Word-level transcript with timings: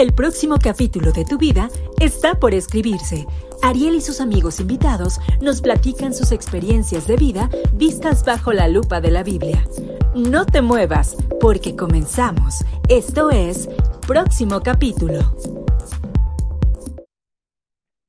El 0.00 0.14
próximo 0.14 0.56
capítulo 0.56 1.12
de 1.12 1.26
tu 1.26 1.36
vida 1.36 1.68
está 2.00 2.40
por 2.40 2.54
escribirse. 2.54 3.26
Ariel 3.62 3.96
y 3.96 4.00
sus 4.00 4.22
amigos 4.22 4.58
invitados 4.58 5.18
nos 5.42 5.60
platican 5.60 6.14
sus 6.14 6.32
experiencias 6.32 7.06
de 7.06 7.16
vida 7.16 7.50
vistas 7.74 8.24
bajo 8.24 8.54
la 8.54 8.66
lupa 8.66 9.02
de 9.02 9.10
la 9.10 9.22
Biblia. 9.22 9.62
No 10.14 10.46
te 10.46 10.62
muevas, 10.62 11.18
porque 11.38 11.76
comenzamos. 11.76 12.64
Esto 12.88 13.28
es 13.28 13.68
Próximo 14.08 14.62
capítulo. 14.62 15.20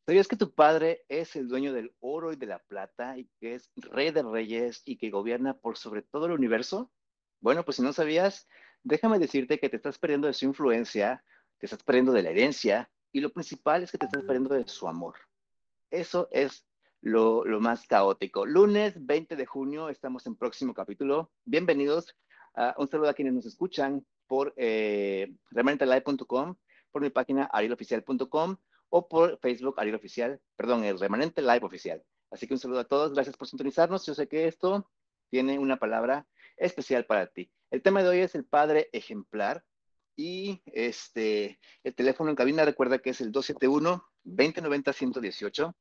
¿Sabías 0.05 0.29
que 0.29 0.37
tu 0.37 0.53
padre 0.53 1.03
es 1.09 1.35
el 1.35 1.49
dueño 1.49 1.73
del 1.73 1.93
oro 1.99 2.31
y 2.31 2.37
de 2.37 2.45
la 2.45 2.59
plata 2.59 3.17
y 3.17 3.29
que 3.41 3.55
es 3.55 3.69
rey 3.75 4.11
de 4.11 4.23
reyes 4.23 4.81
y 4.85 4.95
que 4.95 5.09
gobierna 5.09 5.57
por 5.57 5.75
sobre 5.75 6.03
todo 6.03 6.27
el 6.27 6.31
universo? 6.31 6.89
Bueno, 7.41 7.65
pues 7.65 7.75
si 7.75 7.83
no 7.83 7.91
sabías, 7.91 8.47
déjame 8.81 9.19
decirte 9.19 9.59
que 9.59 9.67
te 9.67 9.75
estás 9.75 9.97
perdiendo 9.97 10.27
de 10.27 10.33
su 10.33 10.45
influencia 10.45 11.21
te 11.61 11.67
estás 11.67 11.83
perdiendo 11.83 12.11
de 12.11 12.23
la 12.23 12.31
herencia 12.31 12.89
y 13.11 13.21
lo 13.21 13.31
principal 13.31 13.83
es 13.83 13.91
que 13.91 13.99
te 13.99 14.07
estás 14.07 14.23
perdiendo 14.23 14.55
de 14.55 14.67
su 14.67 14.87
amor. 14.87 15.13
Eso 15.91 16.27
es 16.31 16.65
lo, 17.01 17.45
más 17.59 17.85
caótico. 17.85 18.47
Lunes 18.47 18.95
20 19.05 19.35
de 19.35 19.45
junio, 19.45 19.89
estamos 19.89 20.25
en 20.25 20.35
próximo 20.35 20.73
capítulo. 20.73 21.31
Bienvenidos. 21.45 22.15
a 22.55 22.73
un 22.79 22.87
saludo 22.87 23.09
a 23.09 23.13
quienes 23.13 23.35
nos 23.35 23.45
escuchan 23.45 24.03
por 24.25 24.55
eh, 24.57 25.35
remanentelive.com, 25.51 26.55
por 26.91 27.01
mi 27.03 27.11
página 27.11 27.43
ariloficial.com 27.53 28.57
o 28.89 29.07
por 29.07 29.37
Facebook 29.37 29.75
Ariel 29.77 29.95
Oficial, 29.95 30.41
perdón, 30.55 30.83
el 30.83 30.99
Remanente 30.99 31.43
Live 31.43 31.61
Oficial. 31.61 32.03
Así 32.31 32.47
que 32.47 32.55
un 32.55 32.59
saludo 32.59 32.79
a 32.79 32.85
todos, 32.85 33.13
gracias 33.13 33.37
por 33.37 33.47
sintonizarnos. 33.47 34.03
Yo 34.07 34.15
sé 34.15 34.27
que 34.27 34.47
esto 34.47 34.89
tiene 35.29 35.59
una 35.59 35.77
palabra 35.77 36.25
especial 36.57 37.05
para 37.05 37.27
ti. 37.27 37.51
El 37.69 37.83
tema 37.83 38.01
de 38.01 38.09
hoy 38.09 38.19
es 38.21 38.33
el 38.33 38.45
padre 38.45 38.89
ejemplar 38.93 39.63
y 40.21 40.61
este, 40.67 41.59
el 41.83 41.95
teléfono 41.95 42.29
en 42.29 42.35
cabina, 42.35 42.63
recuerda 42.63 42.99
que 42.99 43.09
es 43.09 43.21
el 43.21 43.31
271-2090-118. 43.31 45.73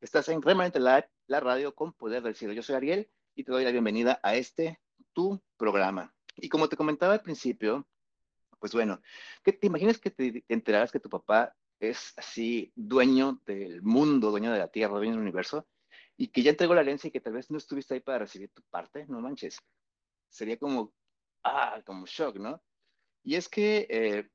Estás 0.00 0.28
en 0.30 0.42
Remanente 0.42 0.80
Live, 0.80 1.08
la 1.28 1.38
radio 1.38 1.76
con 1.76 1.92
poder 1.92 2.24
del 2.24 2.34
cielo. 2.34 2.54
Yo 2.54 2.64
soy 2.64 2.74
Ariel 2.74 3.08
y 3.36 3.44
te 3.44 3.52
doy 3.52 3.62
la 3.62 3.70
bienvenida 3.70 4.18
a 4.24 4.34
este, 4.34 4.80
tu 5.12 5.40
programa. 5.56 6.12
Y 6.34 6.48
como 6.48 6.68
te 6.68 6.76
comentaba 6.76 7.12
al 7.12 7.22
principio, 7.22 7.86
pues 8.58 8.72
bueno, 8.72 9.00
¿qué 9.44 9.52
te 9.52 9.68
imaginas 9.68 9.98
que 9.98 10.10
te 10.10 10.44
enterarás 10.48 10.90
que 10.90 10.98
tu 10.98 11.08
papá 11.08 11.54
es 11.78 12.14
así 12.16 12.72
dueño 12.74 13.40
del 13.46 13.80
mundo, 13.82 14.32
dueño 14.32 14.52
de 14.52 14.58
la 14.58 14.66
tierra, 14.66 14.96
dueño 14.96 15.12
del 15.12 15.20
universo, 15.20 15.68
y 16.16 16.32
que 16.32 16.42
ya 16.42 16.50
entregó 16.50 16.74
la 16.74 16.80
herencia 16.80 17.06
y 17.06 17.12
que 17.12 17.20
tal 17.20 17.34
vez 17.34 17.48
no 17.48 17.58
estuviste 17.58 17.94
ahí 17.94 18.00
para 18.00 18.18
recibir 18.18 18.50
tu 18.50 18.60
parte? 18.70 19.06
No 19.06 19.20
manches. 19.20 19.60
Sería 20.28 20.58
como, 20.58 20.92
ah, 21.44 21.80
como 21.86 22.06
shock, 22.06 22.38
¿no? 22.38 22.60
Y 23.28 23.36
es 23.36 23.46
que 23.46 23.86
eh, 23.90 24.26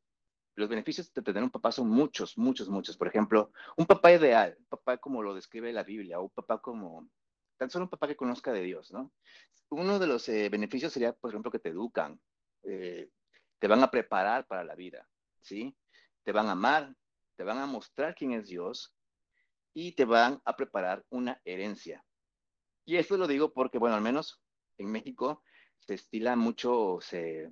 los 0.53 0.69
beneficios 0.69 1.11
de 1.11 1.23
tener 1.23 1.41
un 1.41 1.49
papá 1.49 1.71
son 1.71 1.89
muchos, 1.89 2.37
muchos, 2.37 2.69
muchos. 2.69 2.95
Por 2.95 3.07
ejemplo, 3.07 3.51
un 3.75 3.87
papá 3.87 4.11
ideal, 4.11 4.55
un 4.59 4.65
papá 4.65 4.99
como 4.99 5.23
lo 5.23 5.33
describe 5.33 5.73
la 5.73 5.81
Biblia, 5.81 6.19
o 6.19 6.25
un 6.25 6.29
papá 6.29 6.61
como, 6.61 7.09
tan 7.57 7.71
solo 7.71 7.85
un 7.85 7.89
papá 7.89 8.07
que 8.07 8.15
conozca 8.15 8.53
de 8.53 8.61
Dios, 8.61 8.91
¿no? 8.91 9.11
Uno 9.69 9.97
de 9.97 10.05
los 10.05 10.29
eh, 10.29 10.47
beneficios 10.49 10.93
sería, 10.93 11.11
por 11.11 11.31
ejemplo, 11.31 11.49
que 11.49 11.57
te 11.57 11.69
educan, 11.69 12.21
eh, 12.61 13.09
te 13.57 13.67
van 13.67 13.81
a 13.81 13.89
preparar 13.89 14.45
para 14.45 14.63
la 14.63 14.75
vida, 14.75 15.09
¿sí? 15.41 15.75
Te 16.23 16.31
van 16.31 16.45
a 16.45 16.51
amar, 16.51 16.93
te 17.35 17.43
van 17.43 17.57
a 17.57 17.65
mostrar 17.65 18.13
quién 18.13 18.33
es 18.33 18.47
Dios 18.47 18.93
y 19.73 19.93
te 19.93 20.05
van 20.05 20.39
a 20.45 20.55
preparar 20.55 21.03
una 21.09 21.41
herencia. 21.45 22.05
Y 22.85 22.97
esto 22.97 23.17
lo 23.17 23.25
digo 23.25 23.53
porque, 23.53 23.79
bueno, 23.79 23.95
al 23.95 24.03
menos 24.03 24.39
en 24.77 24.91
México 24.91 25.41
se 25.79 25.95
estila 25.95 26.35
mucho, 26.35 26.99
se 27.01 27.49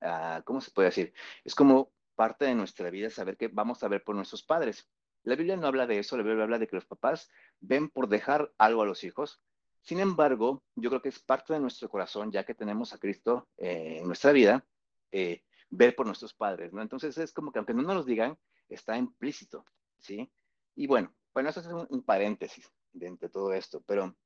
Ah, 0.00 0.42
¿cómo 0.44 0.60
se 0.60 0.70
puede 0.70 0.88
decir? 0.88 1.12
Es 1.44 1.54
como 1.54 1.92
parte 2.14 2.44
de 2.44 2.54
nuestra 2.54 2.90
vida 2.90 3.10
saber 3.10 3.36
que 3.36 3.48
vamos 3.48 3.82
a 3.82 3.88
ver 3.88 4.02
por 4.04 4.14
nuestros 4.14 4.42
padres. 4.42 4.88
La 5.22 5.36
Biblia 5.36 5.56
no 5.56 5.66
habla 5.66 5.86
de 5.86 5.98
eso, 5.98 6.16
la 6.16 6.22
Biblia 6.22 6.44
habla 6.44 6.58
de 6.58 6.66
que 6.66 6.76
los 6.76 6.86
papás 6.86 7.30
ven 7.60 7.90
por 7.90 8.08
dejar 8.08 8.52
algo 8.58 8.82
a 8.82 8.86
los 8.86 9.04
hijos. 9.04 9.42
Sin 9.82 10.00
embargo, 10.00 10.62
yo 10.76 10.90
creo 10.90 11.02
que 11.02 11.08
es 11.10 11.18
parte 11.18 11.52
de 11.52 11.60
nuestro 11.60 11.88
corazón, 11.88 12.30
ya 12.30 12.44
que 12.44 12.54
tenemos 12.54 12.92
a 12.92 12.98
Cristo 12.98 13.48
eh, 13.56 13.98
en 14.00 14.06
nuestra 14.06 14.32
vida, 14.32 14.66
eh, 15.10 15.44
ver 15.70 15.94
por 15.94 16.06
nuestros 16.06 16.34
padres, 16.34 16.72
¿no? 16.72 16.82
Entonces 16.82 17.16
es 17.18 17.32
como 17.32 17.52
que 17.52 17.58
aunque 17.58 17.74
no 17.74 17.82
nos 17.82 18.06
digan, 18.06 18.38
está 18.68 18.96
implícito, 18.96 19.64
¿sí? 19.98 20.30
Y 20.74 20.86
bueno, 20.86 21.14
bueno, 21.32 21.50
eso 21.50 21.60
es 21.60 21.66
un, 21.66 22.02
paréntesis 22.02 22.70
de 22.92 23.06
entre 23.06 23.28
todo 23.28 23.52
esto, 23.52 23.82
pero 23.86 24.16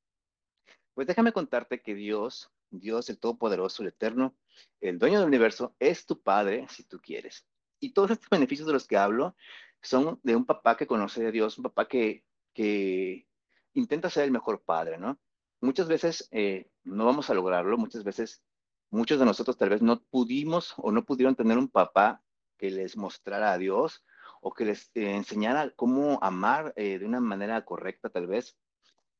pues 0.94 1.06
déjame 1.06 1.32
contarte 1.32 1.82
que 1.82 1.94
Dios 1.94 2.50
Dios, 2.80 3.08
el 3.10 3.18
Todopoderoso, 3.18 3.82
el 3.82 3.88
Eterno, 3.88 4.34
el 4.80 4.98
dueño 4.98 5.18
del 5.18 5.28
universo, 5.28 5.74
es 5.78 6.06
tu 6.06 6.20
Padre 6.20 6.66
si 6.68 6.84
tú 6.84 7.00
quieres. 7.00 7.46
Y 7.80 7.92
todos 7.92 8.12
estos 8.12 8.30
beneficios 8.30 8.66
de 8.66 8.72
los 8.72 8.86
que 8.86 8.96
hablo 8.96 9.36
son 9.82 10.18
de 10.22 10.36
un 10.36 10.46
papá 10.46 10.76
que 10.76 10.86
conoce 10.86 11.26
a 11.26 11.30
Dios, 11.30 11.58
un 11.58 11.64
papá 11.64 11.86
que, 11.86 12.24
que 12.54 13.26
intenta 13.74 14.10
ser 14.10 14.24
el 14.24 14.30
mejor 14.30 14.62
padre, 14.62 14.98
¿no? 14.98 15.18
Muchas 15.60 15.88
veces 15.88 16.28
eh, 16.30 16.70
no 16.84 17.04
vamos 17.04 17.30
a 17.30 17.34
lograrlo, 17.34 17.76
muchas 17.76 18.04
veces 18.04 18.42
muchos 18.90 19.18
de 19.18 19.24
nosotros 19.24 19.56
tal 19.56 19.70
vez 19.70 19.82
no 19.82 20.00
pudimos 20.02 20.74
o 20.76 20.92
no 20.92 21.04
pudieron 21.04 21.34
tener 21.34 21.58
un 21.58 21.68
papá 21.68 22.22
que 22.56 22.70
les 22.70 22.96
mostrara 22.96 23.52
a 23.52 23.58
Dios 23.58 24.04
o 24.40 24.52
que 24.52 24.64
les 24.64 24.90
eh, 24.94 25.14
enseñara 25.14 25.70
cómo 25.70 26.18
amar 26.22 26.72
eh, 26.76 26.98
de 26.98 27.06
una 27.06 27.20
manera 27.20 27.64
correcta 27.64 28.08
tal 28.10 28.26
vez. 28.26 28.56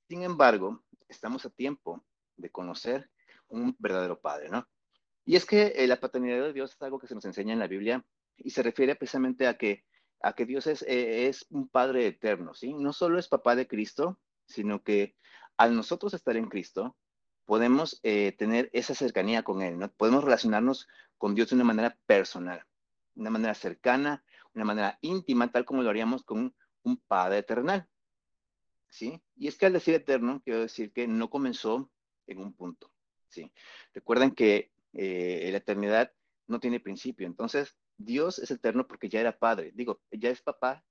Sin 0.09 0.22
embargo, 0.22 0.82
estamos 1.09 1.44
a 1.47 1.50
tiempo 1.50 2.04
de 2.36 2.50
conocer 2.50 3.10
un 3.49 3.77
verdadero 3.78 4.21
padre, 4.21 4.49
¿no? 4.49 4.69
Y 5.25 5.37
es 5.37 5.47
que 5.47 5.72
eh, 5.77 5.87
la 5.87 6.00
paternidad 6.00 6.43
de 6.43 6.53
Dios 6.53 6.72
es 6.72 6.82
algo 6.82 6.99
que 6.99 7.06
se 7.06 7.15
nos 7.15 7.25
enseña 7.25 7.53
en 7.53 7.59
la 7.59 7.66
Biblia 7.66 8.05
y 8.37 8.50
se 8.50 8.62
refiere 8.62 8.94
precisamente 8.94 9.47
a 9.47 9.56
que, 9.56 9.84
a 10.21 10.34
que 10.34 10.44
Dios 10.44 10.66
es, 10.66 10.82
eh, 10.82 11.28
es 11.28 11.47
un 11.50 11.69
Padre 11.69 12.06
eterno, 12.06 12.54
¿sí? 12.54 12.75
No 12.75 12.93
solo 12.93 13.19
es 13.19 13.28
papá 13.28 13.56
de 13.56 13.66
Cristo, 13.66 14.19
sino 14.47 14.83
que 14.83 15.16
al 15.56 15.75
nosotros 15.75 16.12
estar 16.15 16.37
en 16.37 16.49
Cristo, 16.49 16.97
podemos 17.44 18.00
eh, 18.03 18.33
tener 18.33 18.71
esa 18.72 18.94
cercanía 18.94 19.43
con 19.43 19.62
Él, 19.62 19.78
¿no? 19.78 19.91
Podemos 19.93 20.25
relacionarnos 20.25 20.88
con 21.19 21.34
Dios 21.34 21.50
de 21.50 21.56
una 21.56 21.65
manera 21.65 21.97
personal, 22.06 22.65
una 23.15 23.31
manera 23.31 23.54
cercana, 23.54 24.25
una 24.54 24.65
manera 24.65 24.99
íntima, 25.00 25.50
tal 25.50 25.65
como 25.65 25.83
lo 25.83 25.91
haríamos 25.91 26.25
con 26.25 26.54
un 26.83 26.97
Padre 26.97 27.38
eternal, 27.38 27.88
¿sí? 28.88 29.22
Y 29.37 29.49
es 29.49 29.56
que 29.56 29.66
al 29.66 29.72
decir 29.72 29.94
eterno, 29.94 30.43
quiero 30.44 30.60
decir 30.60 30.93
que 30.93 31.06
no 31.06 31.31
comenzó 31.31 31.91
en 32.27 32.38
un 32.38 32.53
punto, 32.53 32.91
¿sí? 33.34 33.53
Recuerden 33.93 34.33
que 34.33 34.71
eh, 34.93 35.49
la 35.50 35.59
eternidad 35.59 36.12
no 36.47 36.61
tiene 36.61 36.81
principio, 36.81 37.27
entonces 37.27 37.77
Dios 37.97 38.39
es 38.39 38.50
eterno 38.50 38.87
porque 38.87 39.09
ya 39.09 39.21
era 39.21 39.39
padre, 39.39 39.72
digo, 39.75 40.00
ya 40.11 40.31
es 40.31 40.41
papá, 40.43 40.84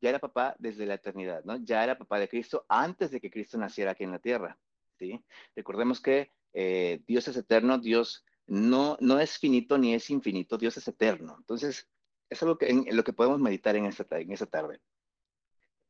ya 0.00 0.10
era 0.10 0.18
papá 0.18 0.54
desde 0.58 0.86
la 0.86 0.94
eternidad, 0.94 1.44
¿no? 1.44 1.56
Ya 1.56 1.82
era 1.82 1.98
papá 1.98 2.20
de 2.20 2.28
Cristo 2.28 2.64
antes 2.68 3.10
de 3.10 3.20
que 3.20 3.30
Cristo 3.30 3.58
naciera 3.58 3.92
aquí 3.92 4.04
en 4.04 4.12
la 4.12 4.18
tierra, 4.18 4.58
¿sí? 4.98 5.24
Recordemos 5.56 6.00
que 6.00 6.30
eh, 6.52 7.02
Dios 7.06 7.26
es 7.28 7.36
eterno, 7.36 7.78
Dios 7.78 8.24
no, 8.46 8.96
no 9.00 9.20
es 9.20 9.38
finito 9.38 9.76
ni 9.76 9.94
es 9.94 10.08
infinito, 10.10 10.56
Dios 10.56 10.76
es 10.76 10.88
eterno. 10.88 11.36
Entonces, 11.38 11.88
es 12.30 12.42
algo 12.42 12.58
que, 12.58 12.68
en, 12.68 12.96
lo 12.96 13.04
que 13.04 13.12
podemos 13.12 13.40
meditar 13.40 13.76
en 13.76 13.86
esta, 13.86 14.06
en 14.18 14.32
esta 14.32 14.46
tarde. 14.46 14.80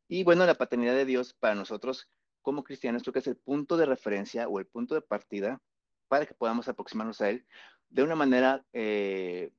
Y 0.09 0.25
bueno, 0.25 0.47
la 0.47 0.55
paternidad 0.55 0.95
de 0.95 1.05
Dios 1.05 1.35
para 1.35 1.55
nosotros 1.55 2.09
como 2.43 2.65
cristianos 2.65 3.03
creo 3.03 3.13
que 3.13 3.19
es 3.19 3.27
el 3.27 3.37
punto 3.37 3.77
de 3.77 3.87
referencia 3.87 4.49
o 4.49 4.59
el 4.59 4.67
punto 4.67 4.95
de 4.95 5.03
partida 5.03 5.61
para 6.09 6.27
que 6.27 6.35
podamos 6.35 6.69
aproximarnos 6.69 7.21
a 7.21 7.31
Él 7.31 7.47
de 7.91 8.03
una 8.03 8.17
manera 8.17 8.65
eh, 8.73 9.53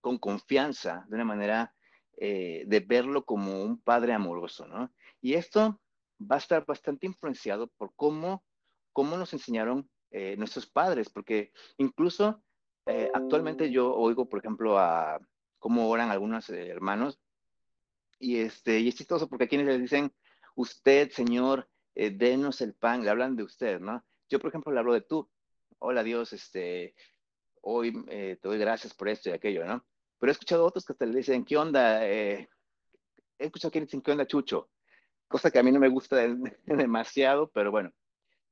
con 0.00 0.18
confianza, 0.18 1.04
de 1.08 1.16
una 1.16 1.24
manera 1.24 1.74
eh, 2.16 2.64
de 2.66 2.80
verlo 2.80 3.24
como 3.24 3.62
un 3.62 3.80
Padre 3.80 4.12
amoroso, 4.12 4.66
¿no? 4.66 4.92
Y 5.20 5.34
esto 5.34 5.80
va 6.20 6.36
a 6.36 6.38
estar 6.38 6.64
bastante 6.64 7.06
influenciado 7.06 7.68
por 7.76 7.92
cómo, 7.94 8.44
cómo 8.92 9.16
nos 9.16 9.32
enseñaron 9.32 9.88
eh, 10.10 10.36
nuestros 10.36 10.66
padres, 10.66 11.10
porque 11.10 11.52
incluso 11.76 12.42
actualmente 13.12 13.70
yo 13.70 13.94
oigo, 13.94 14.30
por 14.30 14.38
ejemplo, 14.38 14.78
a 14.78 15.20
cómo 15.58 15.90
oran 15.90 16.10
algunos 16.10 16.48
hermanos, 16.48 17.20
y, 18.18 18.38
este, 18.38 18.80
y 18.80 18.88
es 18.88 18.94
chistoso 18.94 19.28
porque 19.28 19.44
a 19.44 19.48
quienes 19.48 19.66
les 19.66 19.78
dicen, 19.78 20.10
usted, 20.54 21.10
Señor, 21.10 21.68
denos 21.94 22.62
el 22.62 22.72
pan, 22.72 23.04
le 23.04 23.10
hablan 23.10 23.36
de 23.36 23.42
usted, 23.42 23.78
¿no? 23.78 24.02
Yo, 24.30 24.38
por 24.38 24.48
ejemplo, 24.48 24.72
le 24.72 24.78
hablo 24.78 24.94
de 24.94 25.02
tú, 25.02 25.28
hola 25.78 26.02
Dios, 26.02 26.32
este, 26.32 26.94
hoy 27.62 27.92
eh, 28.08 28.38
te 28.40 28.48
doy 28.48 28.58
gracias 28.58 28.94
por 28.94 29.08
esto 29.08 29.28
y 29.28 29.32
aquello, 29.32 29.64
¿no? 29.64 29.84
Pero 30.18 30.30
he 30.30 30.32
escuchado 30.32 30.64
otros 30.64 30.84
que 30.84 30.94
te 30.94 31.06
le 31.06 31.18
dicen, 31.18 31.44
¿qué 31.44 31.56
onda? 31.56 32.06
Eh, 32.06 32.48
he 33.38 33.46
escuchado 33.46 33.70
que 33.70 33.80
dicen, 33.80 34.02
¿qué 34.02 34.12
onda, 34.12 34.26
Chucho? 34.26 34.70
Cosa 35.28 35.50
que 35.50 35.58
a 35.58 35.62
mí 35.62 35.70
no 35.70 35.80
me 35.80 35.88
gusta 35.88 36.16
demasiado, 36.66 37.50
pero 37.50 37.70
bueno, 37.70 37.92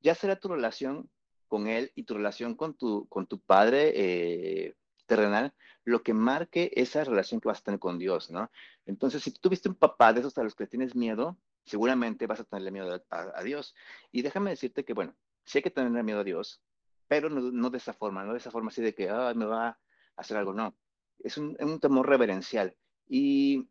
ya 0.00 0.14
será 0.14 0.37
tu 0.37 0.49
relación 0.49 1.11
con 1.49 1.67
él 1.67 1.93
y 1.94 2.05
tu 2.05 2.14
relación 2.14 2.55
con 2.55 2.75
tu, 2.75 3.08
con 3.08 3.26
tu 3.26 3.40
padre 3.40 3.93
eh, 3.94 4.75
terrenal 5.06 5.55
lo 5.87 6.02
que 6.02 6.12
marque 6.12 6.72
esa 6.75 7.05
relación 7.05 7.40
que 7.40 7.49
vas 7.49 7.61
a 7.61 7.62
tener 7.62 7.79
con 7.79 7.96
Dios, 7.96 8.29
¿no? 8.29 8.50
Entonces, 8.87 9.22
si 9.22 9.31
tuviste 9.31 9.69
un 9.69 9.76
papá 9.76 10.12
de 10.12 10.19
esos 10.20 10.37
a 10.37 10.43
los 10.43 10.56
que 10.56 10.67
tienes 10.67 10.96
miedo, 10.96 11.38
seguramente 11.64 12.26
vas 12.26 12.40
a 12.40 12.44
tenerle 12.44 12.72
miedo 12.72 13.05
a, 13.11 13.43
Dios. 13.44 13.72
Y 14.11 14.22
déjame 14.22 14.50
decirte 14.50 14.84
que, 14.84 14.94
bueno, 14.94 15.14
si 15.44 15.58
hay 15.58 15.62
que 15.62 15.70
tenerle 15.70 16.02
miedo 16.02 16.20
a 16.20 16.25
Dios, 16.25 16.61
pero 17.08 17.31
no, 17.31 17.70
de 17.70 17.79
esa 17.79 17.93
forma, 17.93 18.25
no 18.25 18.32
de 18.32 18.38
esa 18.38 18.50
forma 18.50 18.69
así 18.69 18.82
de 18.82 18.94
que 18.94 19.06
me 19.35 19.44
va 19.47 19.69
a 19.69 19.79
hacer 20.17 20.37
algo, 20.37 20.53
no. 20.53 20.76
Es 21.19 21.38
un, 21.38 21.81
temor 21.81 22.08
reverencial. 22.08 22.76
Y 23.08 23.69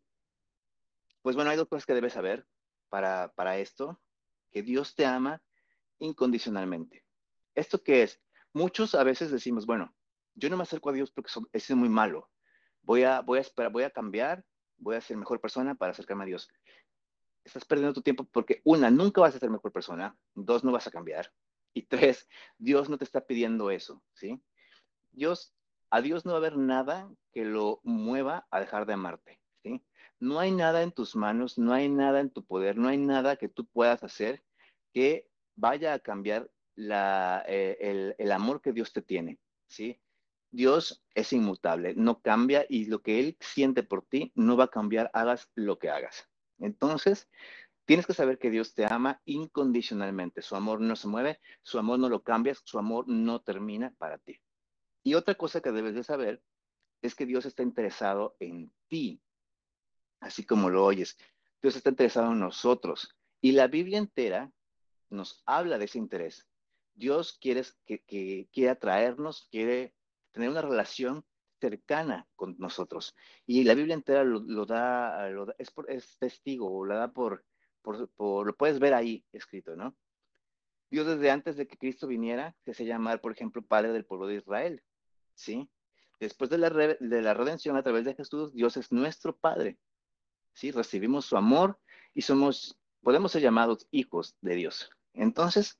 pues 1.22 1.36
bueno, 1.36 1.50
hay 1.50 1.56
dos 1.56 1.68
cosas 1.68 1.86
que 1.86 1.94
debes 1.94 2.14
saber 2.14 2.46
para, 2.88 3.32
para 3.34 3.58
esto, 3.58 4.00
que 4.50 4.62
Dios 4.62 4.94
te 4.94 5.04
ama 5.04 5.42
incondicionalmente. 5.98 7.04
¿Esto 7.54 7.82
qué 7.82 8.02
es? 8.02 8.20
Muchos 8.52 8.94
a 8.94 9.04
veces 9.04 9.30
decimos, 9.30 9.66
bueno, 9.66 9.94
yo 10.34 10.48
no 10.50 10.56
me 10.56 10.62
acerco 10.62 10.90
a 10.90 10.92
Dios 10.92 11.10
porque 11.10 11.30
es 11.52 11.70
muy 11.70 11.88
malo. 11.88 12.30
Voy 12.82 13.02
a, 13.02 13.20
voy 13.20 13.38
a 13.38 13.42
esperar, 13.42 13.72
voy 13.72 13.82
a 13.82 13.90
cambiar, 13.90 14.44
voy 14.78 14.96
a 14.96 15.00
ser 15.00 15.16
mejor 15.16 15.40
persona 15.40 15.74
para 15.74 15.92
acercarme 15.92 16.24
a 16.24 16.26
Dios. 16.26 16.48
Estás 17.44 17.64
perdiendo 17.64 17.94
tu 17.94 18.02
tiempo 18.02 18.24
porque 18.24 18.60
una, 18.64 18.90
nunca 18.90 19.20
vas 19.20 19.34
a 19.34 19.38
ser 19.38 19.50
mejor 19.50 19.72
persona, 19.72 20.16
dos, 20.34 20.64
no 20.64 20.72
vas 20.72 20.86
a 20.86 20.90
cambiar, 20.90 21.32
y 21.76 21.82
tres, 21.82 22.26
Dios 22.56 22.88
no 22.88 22.96
te 22.96 23.04
está 23.04 23.26
pidiendo 23.26 23.70
eso, 23.70 24.02
¿sí? 24.14 24.42
Dios, 25.12 25.54
a 25.90 26.00
Dios 26.00 26.24
no 26.24 26.32
va 26.32 26.38
a 26.38 26.40
haber 26.40 26.56
nada 26.56 27.12
que 27.32 27.44
lo 27.44 27.80
mueva 27.84 28.46
a 28.50 28.60
dejar 28.60 28.86
de 28.86 28.94
amarte, 28.94 29.40
¿sí? 29.62 29.84
No 30.18 30.40
hay 30.40 30.52
nada 30.52 30.82
en 30.82 30.90
tus 30.90 31.14
manos, 31.14 31.58
no 31.58 31.74
hay 31.74 31.90
nada 31.90 32.20
en 32.20 32.30
tu 32.30 32.46
poder, 32.46 32.78
no 32.78 32.88
hay 32.88 32.96
nada 32.96 33.36
que 33.36 33.50
tú 33.50 33.66
puedas 33.66 34.02
hacer 34.02 34.42
que 34.94 35.28
vaya 35.54 35.92
a 35.92 35.98
cambiar 35.98 36.50
la, 36.76 37.44
eh, 37.46 37.76
el, 37.80 38.14
el, 38.18 38.32
amor 38.32 38.62
que 38.62 38.72
Dios 38.72 38.94
te 38.94 39.02
tiene, 39.02 39.38
¿sí? 39.66 40.00
Dios 40.50 41.04
es 41.14 41.34
inmutable, 41.34 41.94
no 41.94 42.22
cambia 42.22 42.64
y 42.70 42.86
lo 42.86 43.02
que 43.02 43.20
Él 43.20 43.36
siente 43.40 43.82
por 43.82 44.06
ti 44.06 44.32
no 44.34 44.56
va 44.56 44.64
a 44.64 44.70
cambiar, 44.70 45.10
hagas 45.12 45.50
lo 45.54 45.78
que 45.78 45.90
hagas. 45.90 46.26
Entonces, 46.58 47.28
tienes 47.86 48.06
que 48.06 48.14
saber 48.14 48.38
que 48.38 48.50
Dios 48.50 48.74
te 48.74 48.84
ama 48.84 49.22
incondicionalmente. 49.24 50.42
Su 50.42 50.56
amor 50.56 50.80
no 50.80 50.96
se 50.96 51.08
mueve, 51.08 51.40
su 51.62 51.78
amor 51.78 51.98
no 51.98 52.08
lo 52.08 52.22
cambias, 52.22 52.60
su 52.64 52.78
amor 52.78 53.08
no 53.08 53.40
termina 53.40 53.94
para 53.96 54.18
ti. 54.18 54.40
Y 55.02 55.14
otra 55.14 55.36
cosa 55.36 55.60
que 55.60 55.72
debes 55.72 55.94
de 55.94 56.02
saber 56.02 56.42
es 57.00 57.14
que 57.14 57.26
Dios 57.26 57.46
está 57.46 57.62
interesado 57.62 58.36
en 58.40 58.72
ti, 58.88 59.22
así 60.20 60.44
como 60.44 60.68
lo 60.68 60.84
oyes. 60.84 61.16
Dios 61.62 61.76
está 61.76 61.90
interesado 61.90 62.32
en 62.32 62.40
nosotros. 62.40 63.16
Y 63.40 63.52
la 63.52 63.68
Biblia 63.68 63.98
entera 63.98 64.52
nos 65.08 65.42
habla 65.46 65.78
de 65.78 65.84
ese 65.84 65.98
interés. 65.98 66.48
Dios 66.94 67.38
quiere, 67.40 67.62
que, 67.84 68.48
quiere 68.52 68.70
atraernos, 68.70 69.46
quiere 69.50 69.94
tener 70.32 70.50
una 70.50 70.62
relación 70.62 71.24
cercana 71.60 72.26
con 72.34 72.56
nosotros. 72.58 73.14
Y 73.46 73.64
la 73.64 73.74
Biblia 73.74 73.94
entera 73.94 74.24
lo, 74.24 74.66
da, 74.66 75.30
es, 75.58 75.70
por, 75.70 75.90
es 75.90 76.18
testigo, 76.18 76.84
lo 76.84 76.96
da 76.96 77.12
por, 77.12 77.44
por, 77.86 78.08
por, 78.16 78.44
lo 78.48 78.56
puedes 78.56 78.80
ver 78.80 78.94
ahí 78.94 79.24
escrito, 79.32 79.76
¿no? 79.76 79.94
Dios 80.90 81.06
desde 81.06 81.30
antes 81.30 81.56
de 81.56 81.68
que 81.68 81.78
Cristo 81.78 82.08
viniera 82.08 82.56
se 82.64 82.72
hace 82.72 82.84
llamar, 82.84 83.20
por 83.20 83.30
ejemplo, 83.30 83.62
Padre 83.62 83.92
del 83.92 84.04
pueblo 84.04 84.26
de 84.26 84.34
Israel, 84.34 84.82
¿sí? 85.36 85.70
Después 86.18 86.50
de 86.50 86.58
la, 86.58 86.70
de 86.70 87.22
la 87.22 87.34
redención 87.34 87.76
a 87.76 87.84
través 87.84 88.04
de 88.04 88.14
Jesús, 88.14 88.52
Dios 88.52 88.76
es 88.76 88.90
nuestro 88.90 89.36
Padre, 89.36 89.78
¿sí? 90.52 90.72
Recibimos 90.72 91.26
su 91.26 91.36
amor 91.36 91.78
y 92.12 92.22
somos, 92.22 92.76
podemos 93.02 93.30
ser 93.30 93.42
llamados 93.42 93.86
hijos 93.92 94.36
de 94.40 94.56
Dios. 94.56 94.90
Entonces, 95.14 95.78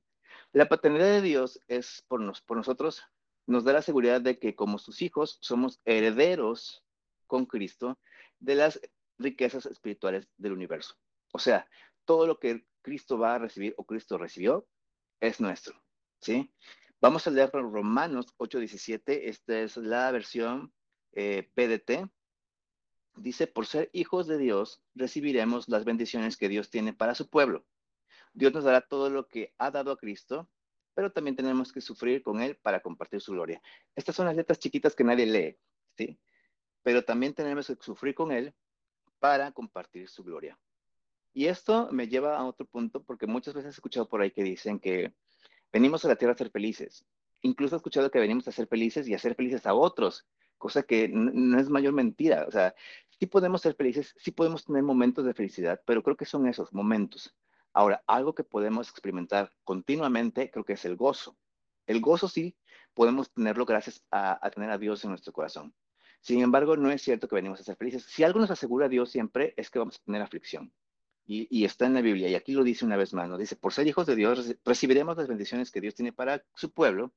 la 0.53 0.69
paternidad 0.69 1.06
de 1.06 1.23
Dios 1.23 1.58
es 1.67 2.05
por, 2.06 2.20
nos, 2.20 2.41
por 2.41 2.56
nosotros, 2.56 3.03
nos 3.49 3.64
da 3.64 3.73
la 3.73 3.82
seguridad 3.82 4.20
de 4.20 4.38
que 4.38 4.55
como 4.55 4.79
sus 4.79 5.03
hijos 5.03 5.38
somos 5.41 5.81
herederos 5.85 6.85
con 7.26 7.47
Cristo 7.47 7.99
de 8.38 8.55
las 8.55 8.81
riquezas 9.19 9.67
espirituales 9.67 10.29
del 10.37 10.53
universo. 10.53 10.94
O 11.32 11.38
sea, 11.38 11.69
todo 12.06 12.26
lo 12.26 12.38
que 12.38 12.67
Cristo 12.81 13.19
va 13.19 13.35
a 13.35 13.38
recibir 13.38 13.75
o 13.76 13.85
Cristo 13.85 14.17
recibió 14.17 14.67
es 15.20 15.41
nuestro, 15.41 15.82
¿sí? 16.20 16.50
Vamos 17.00 17.26
a 17.26 17.31
leer 17.31 17.50
Romanos 17.53 18.35
8:17, 18.38 19.29
esta 19.29 19.61
es 19.61 19.76
la 19.76 20.11
versión 20.11 20.73
eh, 21.12 21.50
PDT. 21.55 22.11
Dice, 23.17 23.47
por 23.47 23.67
ser 23.67 23.91
hijos 23.93 24.26
de 24.26 24.38
Dios, 24.38 24.82
recibiremos 24.94 25.69
las 25.69 25.85
bendiciones 25.85 26.37
que 26.37 26.49
Dios 26.49 26.70
tiene 26.70 26.93
para 26.93 27.14
su 27.14 27.29
pueblo. 27.29 27.67
Dios 28.32 28.53
nos 28.53 28.64
dará 28.64 28.82
todo 28.82 29.08
lo 29.11 29.26
que 29.26 29.55
ha 29.58 29.70
dado 29.70 29.91
a 29.91 29.97
Cristo, 29.97 30.50
pero 30.94 31.12
también 31.12 31.37
tenemos 31.37 31.73
que 31.73 31.81
sufrir 31.81 32.23
con 32.23 32.41
Él 32.41 32.56
para 32.56 32.81
compartir 32.81 33.20
su 33.20 33.32
gloria. 33.32 33.61
Estas 33.94 34.17
son 34.17 34.26
las 34.26 34.37
letras 34.37 34.58
chiquitas 34.58 34.94
que 34.94 35.05
nadie 35.05 35.26
lee, 35.26 35.58
¿sí? 35.97 36.19
Pero 36.82 37.05
también 37.05 37.35
tenemos 37.35 37.67
que 37.67 37.76
sufrir 37.81 38.14
con 38.14 38.32
Él 38.32 38.55
para 39.19 39.53
compartir 39.53 40.08
su 40.08 40.23
gloria. 40.23 40.58
Y 41.36 41.48
esto 41.48 41.90
me 41.92 42.08
lleva 42.08 42.38
a 42.38 42.46
otro 42.46 42.64
punto, 42.64 43.02
porque 43.02 43.26
muchas 43.26 43.52
veces 43.52 43.68
he 43.68 43.76
escuchado 43.76 44.08
por 44.08 44.22
ahí 44.22 44.30
que 44.30 44.42
dicen 44.42 44.80
que 44.80 45.12
venimos 45.70 46.02
a 46.02 46.08
la 46.08 46.16
tierra 46.16 46.32
a 46.32 46.38
ser 46.38 46.48
felices. 46.48 47.04
Incluso 47.42 47.76
he 47.76 47.76
escuchado 47.76 48.10
que 48.10 48.18
venimos 48.18 48.48
a 48.48 48.52
ser 48.52 48.66
felices 48.66 49.06
y 49.06 49.12
a 49.12 49.18
ser 49.18 49.34
felices 49.34 49.66
a 49.66 49.74
otros, 49.74 50.26
cosa 50.56 50.82
que 50.84 51.10
no 51.10 51.60
es 51.60 51.68
mayor 51.68 51.92
mentira. 51.92 52.46
O 52.48 52.50
sea, 52.50 52.74
sí 53.20 53.26
podemos 53.26 53.60
ser 53.60 53.74
felices, 53.74 54.14
sí 54.16 54.30
podemos 54.30 54.64
tener 54.64 54.82
momentos 54.82 55.26
de 55.26 55.34
felicidad, 55.34 55.78
pero 55.84 56.02
creo 56.02 56.16
que 56.16 56.24
son 56.24 56.46
esos 56.46 56.72
momentos. 56.72 57.34
Ahora, 57.74 58.02
algo 58.06 58.34
que 58.34 58.42
podemos 58.42 58.88
experimentar 58.88 59.52
continuamente 59.62 60.50
creo 60.50 60.64
que 60.64 60.72
es 60.72 60.86
el 60.86 60.96
gozo. 60.96 61.36
El 61.86 62.00
gozo 62.00 62.28
sí 62.28 62.56
podemos 62.94 63.30
tenerlo 63.30 63.66
gracias 63.66 64.02
a, 64.10 64.40
tener 64.54 64.70
a 64.70 64.78
Dios 64.78 65.04
en 65.04 65.10
nuestro 65.10 65.34
corazón. 65.34 65.74
Sin 66.22 66.40
embargo, 66.40 66.78
no 66.78 66.90
es 66.90 67.02
cierto 67.02 67.28
que 67.28 67.34
venimos 67.34 67.60
a 67.60 67.64
ser 67.64 67.76
felices. 67.76 68.04
Si 68.04 68.24
algo 68.24 68.40
nos 68.40 68.50
asegura 68.50 68.88
Dios 68.88 69.10
siempre 69.10 69.52
es 69.58 69.68
que 69.68 69.78
vamos 69.78 69.96
a 69.96 70.04
tener 70.06 70.22
aflicción. 70.22 70.72
Y, 71.28 71.64
está 71.64 71.87
en 71.87 71.94
la 71.94 72.02
Biblia, 72.02 72.28
y 72.28 72.37
aquí 72.37 72.52
lo 72.52 72.62
dice 72.62 72.84
una 72.84 72.96
vez 72.96 73.12
más, 73.12 73.28
¿no? 73.28 73.37
Dice, 73.37 73.56
por 73.56 73.73
ser 73.73 73.88
hijos 73.88 74.06
de 74.06 74.14
Dios, 74.14 74.55
recibiremos 74.64 75.17
las 75.17 75.26
bendiciones 75.26 75.73
que 75.73 75.81
Dios 75.81 75.96
tiene 75.96 76.12
para 76.12 76.44
su 76.55 76.73
pueblo. 76.73 77.12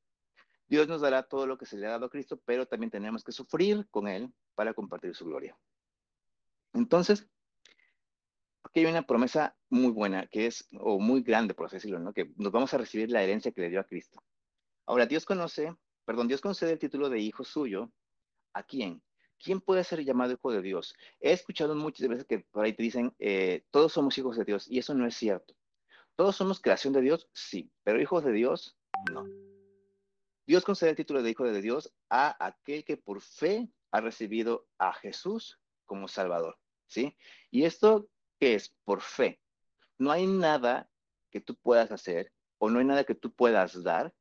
Dios 0.67 0.87
nos 0.87 1.01
dará 1.01 1.23
todo 1.23 1.45
lo 1.45 1.59
que 1.59 1.67
se 1.67 1.77
le 1.77 1.85
ha 1.85 1.91
dado 1.91 2.07
a 2.07 2.09
Cristo, 2.09 2.41
pero 2.43 2.65
también 2.65 2.89
tenemos 2.89 3.23
que 3.23 3.31
sufrir 3.31 3.87
con 3.91 4.07
Él 4.07 4.33
para 4.55 4.73
compartir 4.73 5.15
su 5.15 5.25
gloria. 5.25 5.55
Entonces, 6.73 7.29
aquí 8.63 8.79
hay 8.79 8.87
una 8.87 9.03
promesa 9.03 9.55
muy 9.69 9.91
buena, 9.91 10.25
que 10.25 10.47
es, 10.47 10.67
o 10.79 10.99
muy 10.99 11.21
grande, 11.21 11.53
por 11.53 11.67
así 11.67 11.75
decirlo, 11.75 11.99
¿no? 11.99 12.11
Que 12.11 12.31
nos 12.35 12.51
vamos 12.51 12.73
a 12.73 12.79
recibir 12.79 13.11
la 13.11 13.21
herencia 13.21 13.51
que 13.51 13.61
le 13.61 13.69
dio 13.69 13.79
a 13.79 13.85
Cristo. 13.85 14.23
Ahora, 14.87 15.05
Dios 15.05 15.23
conoce, 15.25 15.75
perdón, 16.03 16.27
Dios 16.27 16.41
concede 16.41 16.71
el 16.71 16.79
título 16.79 17.09
de 17.09 17.19
hijo 17.19 17.43
suyo. 17.43 17.91
¿A 18.53 18.63
quién? 18.63 19.03
¿Quién 19.41 19.61
puede 19.61 19.83
ser 19.83 20.03
llamado 20.03 20.33
hijo 20.33 20.51
de 20.51 20.61
Dios? 20.61 20.93
He 21.19 21.31
escuchado 21.31 21.73
muchas 21.75 22.07
veces 22.07 22.25
que 22.25 22.39
por 22.39 22.65
ahí 22.65 22.73
te 22.73 22.83
dicen, 22.83 23.13
eh, 23.19 23.63
todos 23.71 23.93
somos 23.93 24.17
hijos 24.17 24.37
de 24.37 24.43
Dios, 24.43 24.67
y 24.67 24.79
eso 24.79 24.93
no 24.93 25.07
es 25.07 25.15
cierto. 25.15 25.55
¿Todos 26.15 26.35
somos 26.35 26.61
creación 26.61 26.93
de 26.93 27.01
Dios? 27.01 27.29
Sí, 27.33 27.71
pero 27.83 28.01
hijos 28.01 28.25
de 28.25 28.33
Dios, 28.33 28.77
no. 29.11 29.25
Dios 30.45 30.65
concede 30.65 30.89
el 30.89 30.95
título 30.95 31.23
de 31.23 31.29
hijo 31.29 31.45
de 31.45 31.61
Dios 31.61 31.93
a 32.09 32.35
aquel 32.45 32.83
que 32.83 32.97
por 32.97 33.21
fe 33.21 33.69
ha 33.91 34.01
recibido 34.01 34.67
a 34.77 34.93
Jesús 34.93 35.59
como 35.85 36.07
Salvador, 36.07 36.57
¿sí? 36.87 37.15
Y 37.51 37.63
esto 37.63 38.09
que 38.39 38.55
es 38.55 38.75
por 38.83 39.01
fe. 39.01 39.39
No 39.97 40.11
hay 40.11 40.27
nada 40.27 40.89
que 41.31 41.39
tú 41.39 41.55
puedas 41.55 41.91
hacer 41.91 42.33
o 42.57 42.69
no 42.69 42.79
hay 42.79 42.85
nada 42.85 43.03
que 43.03 43.15
tú 43.15 43.31
puedas 43.33 43.83
dar 43.83 44.13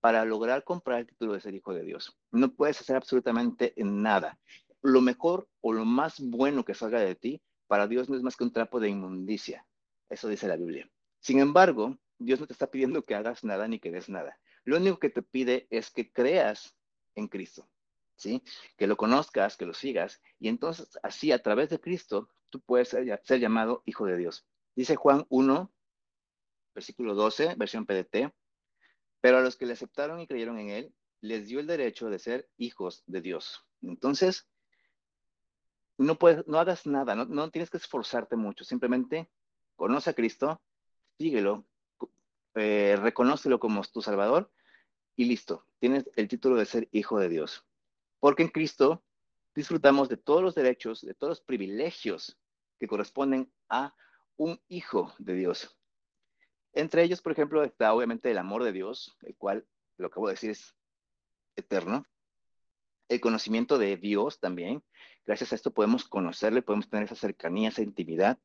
para 0.00 0.24
lograr 0.24 0.64
comprar 0.64 1.00
el 1.00 1.06
título 1.06 1.32
de 1.32 1.40
ser 1.40 1.54
hijo 1.54 1.74
de 1.74 1.82
Dios. 1.82 2.16
No 2.30 2.52
puedes 2.54 2.80
hacer 2.80 2.96
absolutamente 2.96 3.74
nada. 3.76 4.38
Lo 4.82 5.00
mejor 5.00 5.48
o 5.60 5.72
lo 5.72 5.84
más 5.84 6.20
bueno 6.20 6.64
que 6.64 6.74
salga 6.74 7.00
de 7.00 7.14
ti, 7.14 7.42
para 7.66 7.86
Dios 7.86 8.08
no 8.08 8.16
es 8.16 8.22
más 8.22 8.36
que 8.36 8.44
un 8.44 8.52
trapo 8.52 8.80
de 8.80 8.88
inmundicia. 8.88 9.66
Eso 10.08 10.28
dice 10.28 10.48
la 10.48 10.56
Biblia. 10.56 10.90
Sin 11.20 11.40
embargo, 11.40 11.98
Dios 12.18 12.40
no 12.40 12.46
te 12.46 12.52
está 12.52 12.70
pidiendo 12.70 13.04
que 13.04 13.14
hagas 13.14 13.44
nada 13.44 13.68
ni 13.68 13.78
que 13.78 13.90
des 13.90 14.08
nada. 14.08 14.38
Lo 14.64 14.76
único 14.76 14.98
que 14.98 15.10
te 15.10 15.22
pide 15.22 15.66
es 15.70 15.90
que 15.90 16.12
creas 16.12 16.76
en 17.14 17.28
Cristo, 17.28 17.68
¿sí? 18.16 18.42
Que 18.76 18.86
lo 18.86 18.96
conozcas, 18.96 19.56
que 19.56 19.66
lo 19.66 19.74
sigas, 19.74 20.20
y 20.38 20.48
entonces 20.48 20.98
así 21.02 21.32
a 21.32 21.42
través 21.42 21.70
de 21.70 21.80
Cristo 21.80 22.28
tú 22.50 22.60
puedes 22.60 22.88
ser, 22.88 23.20
ser 23.24 23.40
llamado 23.40 23.82
hijo 23.86 24.06
de 24.06 24.16
Dios. 24.16 24.46
Dice 24.74 24.96
Juan 24.96 25.26
1, 25.28 25.72
versículo 26.74 27.14
12, 27.14 27.54
versión 27.56 27.86
PDT, 27.86 28.32
pero 29.20 29.38
a 29.38 29.40
los 29.40 29.56
que 29.56 29.66
le 29.66 29.72
aceptaron 29.72 30.20
y 30.20 30.26
creyeron 30.26 30.58
en 30.58 30.70
él, 30.70 30.94
les 31.20 31.48
dio 31.48 31.60
el 31.60 31.66
derecho 31.66 32.08
de 32.10 32.18
ser 32.18 32.48
hijos 32.56 33.02
de 33.06 33.20
Dios. 33.20 33.64
Entonces, 33.82 34.48
no, 35.96 36.18
puedes, 36.18 36.46
no 36.46 36.58
hagas 36.58 36.86
nada, 36.86 37.14
no, 37.14 37.50
tienes 37.50 37.70
que 37.70 37.76
esforzarte 37.76 38.36
mucho, 38.36 38.64
simplemente 38.64 39.28
conoce 39.76 40.10
a 40.10 40.14
Cristo, 40.14 40.60
síguelo, 41.18 41.66
eh, 42.54 42.96
reconócelo 43.00 43.58
como 43.58 43.82
tu 43.82 44.00
Salvador 44.00 44.50
y 45.16 45.24
listo, 45.24 45.66
tienes 45.80 46.08
el 46.16 46.28
título 46.28 46.56
de 46.56 46.66
ser 46.66 46.88
hijo 46.92 47.18
de 47.18 47.28
Dios. 47.28 47.64
Porque 48.20 48.42
en 48.42 48.48
Cristo 48.48 49.02
disfrutamos 49.54 50.08
de 50.08 50.16
todos 50.16 50.42
los 50.42 50.54
derechos, 50.54 51.02
de 51.02 51.14
todos 51.14 51.32
los 51.32 51.40
privilegios 51.40 52.38
que 52.78 52.86
corresponden 52.86 53.52
a 53.68 53.94
un 54.36 54.60
hijo 54.68 55.12
de 55.18 55.34
Dios. 55.34 55.77
Entre 56.78 57.02
ellos, 57.02 57.20
por 57.20 57.32
ejemplo, 57.32 57.64
está 57.64 57.92
obviamente 57.92 58.30
el 58.30 58.38
amor 58.38 58.62
de 58.62 58.70
Dios, 58.70 59.16
el 59.22 59.34
cual, 59.36 59.66
lo 59.96 60.06
acabo 60.06 60.28
de 60.28 60.34
decir, 60.34 60.50
es 60.50 60.76
eterno. 61.56 62.06
El 63.08 63.20
conocimiento 63.20 63.78
de 63.78 63.96
Dios 63.96 64.38
también. 64.38 64.84
Gracias 65.26 65.50
a 65.50 65.56
esto 65.56 65.74
podemos 65.74 66.04
conocerle, 66.04 66.62
podemos 66.62 66.88
tener 66.88 67.06
esa 67.06 67.16
cercanía, 67.16 67.70
esa 67.70 67.82
intimidad. 67.82 68.38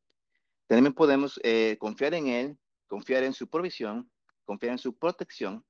También 0.65 0.95
podemos 0.95 1.39
eh, 1.43 1.77
confiar 1.79 2.15
en 2.15 2.25
Él, 2.25 2.57
confiar 2.87 3.23
en 3.23 3.33
su 3.33 3.47
provisión, 3.47 4.09
confiar 4.45 4.71
en 4.71 4.79
su 4.79 4.97
protección, 4.97 5.63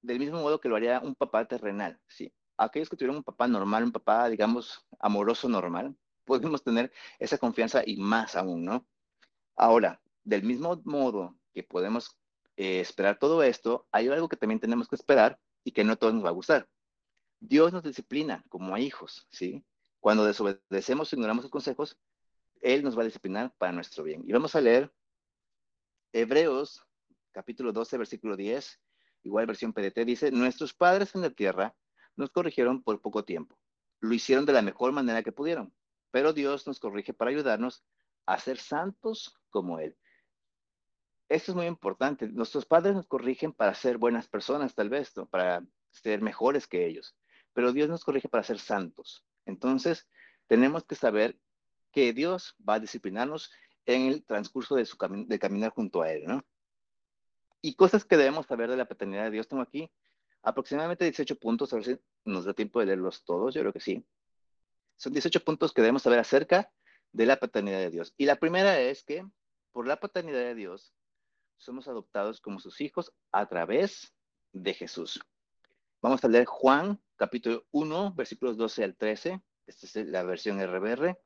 del 0.00 0.18
mismo 0.18 0.40
modo 0.40 0.62
que 0.62 0.70
lo 0.70 0.76
haría 0.76 1.00
un 1.00 1.14
papá 1.14 1.44
terrenal, 1.44 2.00
¿sí? 2.08 2.32
Aquellos 2.56 2.88
que 2.88 2.96
tuvieron 2.96 3.18
un 3.18 3.22
papá 3.22 3.46
normal, 3.46 3.84
un 3.84 3.92
papá, 3.92 4.30
digamos, 4.30 4.86
amoroso 4.98 5.46
normal, 5.46 5.94
podemos 6.24 6.64
tener 6.64 6.90
esa 7.18 7.36
confianza 7.36 7.82
y 7.84 7.98
más 7.98 8.34
aún, 8.34 8.64
¿no? 8.64 8.86
Ahora, 9.56 10.00
del 10.24 10.42
mismo 10.42 10.80
modo 10.84 11.36
que 11.52 11.62
podemos 11.62 12.18
eh, 12.56 12.80
esperar 12.80 13.18
todo 13.18 13.42
esto, 13.42 13.86
hay 13.92 14.08
algo 14.08 14.28
que 14.28 14.36
también 14.36 14.60
tenemos 14.60 14.88
que 14.88 14.96
esperar 14.96 15.38
y 15.64 15.72
que 15.72 15.84
no 15.84 15.94
a 15.94 15.96
todos 15.96 16.14
nos 16.14 16.24
va 16.24 16.28
a 16.28 16.32
gustar. 16.32 16.68
Dios 17.40 17.72
nos 17.72 17.82
disciplina 17.82 18.44
como 18.48 18.74
a 18.74 18.80
hijos, 18.80 19.26
¿sí? 19.30 19.64
Cuando 19.98 20.24
desobedecemos 20.24 21.12
o 21.12 21.16
ignoramos 21.16 21.44
sus 21.44 21.50
consejos, 21.50 21.98
Él 22.60 22.82
nos 22.82 22.96
va 22.96 23.02
a 23.02 23.06
disciplinar 23.06 23.54
para 23.58 23.72
nuestro 23.72 24.04
bien. 24.04 24.22
Y 24.26 24.32
vamos 24.32 24.54
a 24.54 24.60
leer 24.60 24.92
Hebreos 26.12 26.84
capítulo 27.32 27.72
12, 27.72 27.98
versículo 27.98 28.36
10, 28.36 28.80
igual 29.22 29.46
versión 29.46 29.72
PDT, 29.72 30.04
dice, 30.04 30.30
nuestros 30.30 30.74
padres 30.74 31.14
en 31.14 31.22
la 31.22 31.30
tierra 31.30 31.74
nos 32.16 32.30
corrigieron 32.30 32.82
por 32.82 33.00
poco 33.00 33.24
tiempo. 33.24 33.58
Lo 34.00 34.12
hicieron 34.14 34.46
de 34.46 34.52
la 34.52 34.62
mejor 34.62 34.92
manera 34.92 35.22
que 35.22 35.32
pudieron, 35.32 35.72
pero 36.10 36.32
Dios 36.32 36.66
nos 36.66 36.80
corrige 36.80 37.14
para 37.14 37.30
ayudarnos 37.30 37.84
a 38.26 38.38
ser 38.38 38.58
santos 38.58 39.38
como 39.50 39.78
Él. 39.78 39.96
Esto 41.30 41.52
es 41.52 41.56
muy 41.56 41.66
importante. 41.66 42.26
Nuestros 42.26 42.66
padres 42.66 42.92
nos 42.92 43.06
corrigen 43.06 43.52
para 43.52 43.72
ser 43.72 43.98
buenas 43.98 44.26
personas, 44.26 44.74
tal 44.74 44.88
vez, 44.88 45.14
para 45.30 45.64
ser 45.92 46.20
mejores 46.22 46.66
que 46.66 46.86
ellos, 46.86 47.16
pero 47.52 47.72
Dios 47.72 47.88
nos 47.88 48.04
corrige 48.04 48.28
para 48.28 48.42
ser 48.42 48.58
santos. 48.58 49.24
Entonces, 49.46 50.08
tenemos 50.48 50.82
que 50.82 50.96
saber 50.96 51.38
que 51.92 52.12
Dios 52.12 52.56
va 52.68 52.74
a 52.74 52.80
disciplinarnos 52.80 53.52
en 53.86 54.06
el 54.06 54.24
transcurso 54.24 54.74
de, 54.74 54.84
su 54.84 54.96
de 54.98 55.38
caminar 55.38 55.70
junto 55.70 56.02
a 56.02 56.12
Él, 56.12 56.24
¿no? 56.26 56.44
Y 57.62 57.76
cosas 57.76 58.04
que 58.04 58.16
debemos 58.16 58.46
saber 58.46 58.68
de 58.68 58.76
la 58.76 58.88
paternidad 58.88 59.22
de 59.22 59.30
Dios. 59.30 59.46
Tengo 59.46 59.62
aquí 59.62 59.88
aproximadamente 60.42 61.04
18 61.04 61.38
puntos, 61.38 61.72
a 61.72 61.76
ver 61.76 61.84
si 61.84 61.98
nos 62.24 62.44
da 62.44 62.54
tiempo 62.54 62.80
de 62.80 62.86
leerlos 62.86 63.24
todos, 63.24 63.54
yo 63.54 63.60
creo 63.60 63.72
que 63.72 63.78
sí. 63.78 64.04
Son 64.96 65.12
18 65.12 65.44
puntos 65.44 65.72
que 65.72 65.80
debemos 65.80 66.02
saber 66.02 66.18
acerca 66.18 66.72
de 67.12 67.26
la 67.26 67.38
paternidad 67.38 67.78
de 67.78 67.90
Dios. 67.90 68.14
Y 68.16 68.24
la 68.24 68.34
primera 68.34 68.80
es 68.80 69.04
que 69.04 69.24
por 69.70 69.86
la 69.86 70.00
paternidad 70.00 70.40
de 70.40 70.56
Dios 70.56 70.92
somos 71.60 71.88
adoptados 71.88 72.40
como 72.40 72.58
sus 72.58 72.80
hijos 72.80 73.12
a 73.32 73.46
través 73.46 74.14
de 74.52 74.74
Jesús. 74.74 75.20
Vamos 76.00 76.24
a 76.24 76.28
leer 76.28 76.46
Juan 76.46 76.98
capítulo 77.16 77.66
1, 77.72 78.14
versículos 78.14 78.56
12 78.56 78.84
al 78.84 78.96
13. 78.96 79.42
Esta 79.66 80.00
es 80.00 80.06
la 80.08 80.22
versión 80.22 80.58
RBR. 80.58 81.18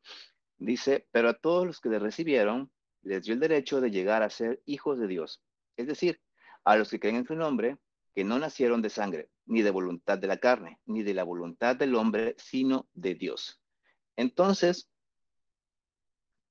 Dice, 0.58 1.06
pero 1.12 1.28
a 1.28 1.34
todos 1.34 1.66
los 1.66 1.80
que 1.80 1.88
le 1.88 2.00
recibieron, 2.00 2.70
les 3.02 3.22
dio 3.22 3.34
el 3.34 3.40
derecho 3.40 3.80
de 3.80 3.92
llegar 3.92 4.22
a 4.22 4.30
ser 4.30 4.60
hijos 4.66 4.98
de 4.98 5.06
Dios. 5.06 5.40
Es 5.76 5.86
decir, 5.86 6.20
a 6.64 6.76
los 6.76 6.90
que 6.90 6.98
creen 6.98 7.16
en 7.16 7.26
su 7.26 7.36
nombre, 7.36 7.78
que 8.14 8.24
no 8.24 8.38
nacieron 8.38 8.82
de 8.82 8.90
sangre, 8.90 9.30
ni 9.46 9.62
de 9.62 9.70
voluntad 9.70 10.18
de 10.18 10.26
la 10.26 10.38
carne, 10.38 10.80
ni 10.84 11.04
de 11.04 11.14
la 11.14 11.22
voluntad 11.22 11.76
del 11.76 11.94
hombre, 11.94 12.34
sino 12.38 12.88
de 12.92 13.14
Dios. 13.14 13.60
Entonces, 14.16 14.90